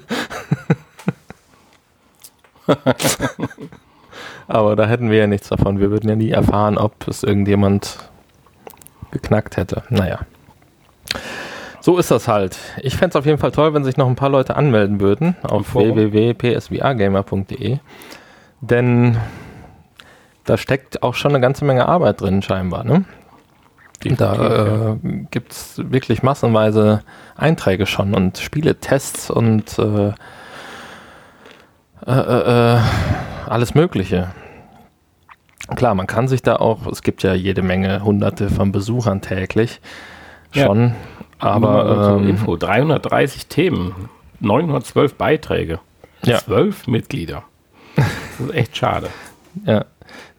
[4.48, 5.80] Aber da hätten wir ja nichts davon.
[5.80, 7.98] Wir würden ja nie erfahren, ob es irgendjemand
[9.10, 9.82] geknackt hätte.
[9.90, 10.20] Naja.
[11.80, 12.58] So ist das halt.
[12.82, 15.36] Ich fände es auf jeden Fall toll, wenn sich noch ein paar Leute anmelden würden
[15.42, 17.78] auf www.psvrgamer.de.
[18.60, 19.16] Denn
[20.44, 22.84] da steckt auch schon eine ganze Menge Arbeit drin, scheinbar.
[22.84, 23.04] Ne?
[24.02, 24.96] Da äh,
[25.30, 27.02] gibt es wirklich massenweise
[27.36, 30.12] Einträge schon und Spieletests und Äh,
[32.12, 32.80] äh, äh,
[33.46, 34.28] alles Mögliche.
[35.76, 39.80] Klar, man kann sich da auch, es gibt ja jede Menge hunderte von Besuchern täglich
[40.50, 40.94] schon, ja.
[41.38, 42.16] aber...
[42.18, 44.08] Ähm, Info, 330 Themen,
[44.40, 45.80] 912 Beiträge,
[46.24, 46.38] ja.
[46.38, 47.42] 12 Mitglieder.
[47.96, 48.06] Das
[48.40, 49.08] ist echt schade.
[49.66, 49.84] Ja.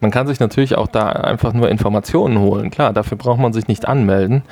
[0.00, 2.70] Man kann sich natürlich auch da einfach nur Informationen holen.
[2.70, 4.42] Klar, dafür braucht man sich nicht anmelden.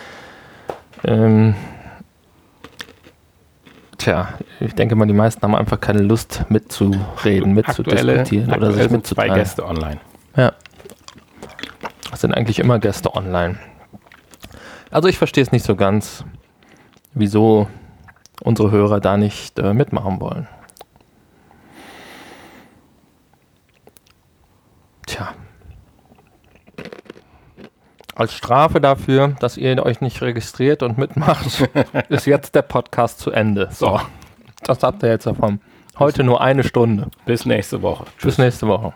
[1.05, 1.55] Ähm,
[3.99, 4.29] tja,
[4.61, 9.31] ich denke mal, die meisten haben einfach keine Lust mitzureden, mitzudiskutieren oder sich mitzuteilen.
[9.33, 10.01] zwei Gäste online.
[10.37, 10.53] Ja.
[12.13, 13.59] Es sind eigentlich immer Gäste online.
[14.91, 16.25] Also ich verstehe es nicht so ganz,
[17.13, 17.69] wieso
[18.43, 20.49] unsere Hörer da nicht äh, mitmachen wollen.
[25.07, 25.35] Tja.
[28.19, 31.69] Als Strafe dafür, dass ihr euch nicht registriert und mitmacht,
[32.09, 33.69] ist jetzt der Podcast zu Ende.
[33.71, 34.01] So,
[34.65, 35.61] das habt ihr jetzt davon.
[36.01, 37.13] Heute nur eine Stunde.
[37.27, 38.07] Bis nächste Woche.
[38.17, 38.25] Tschüss.
[38.25, 38.93] Bis nächste Woche.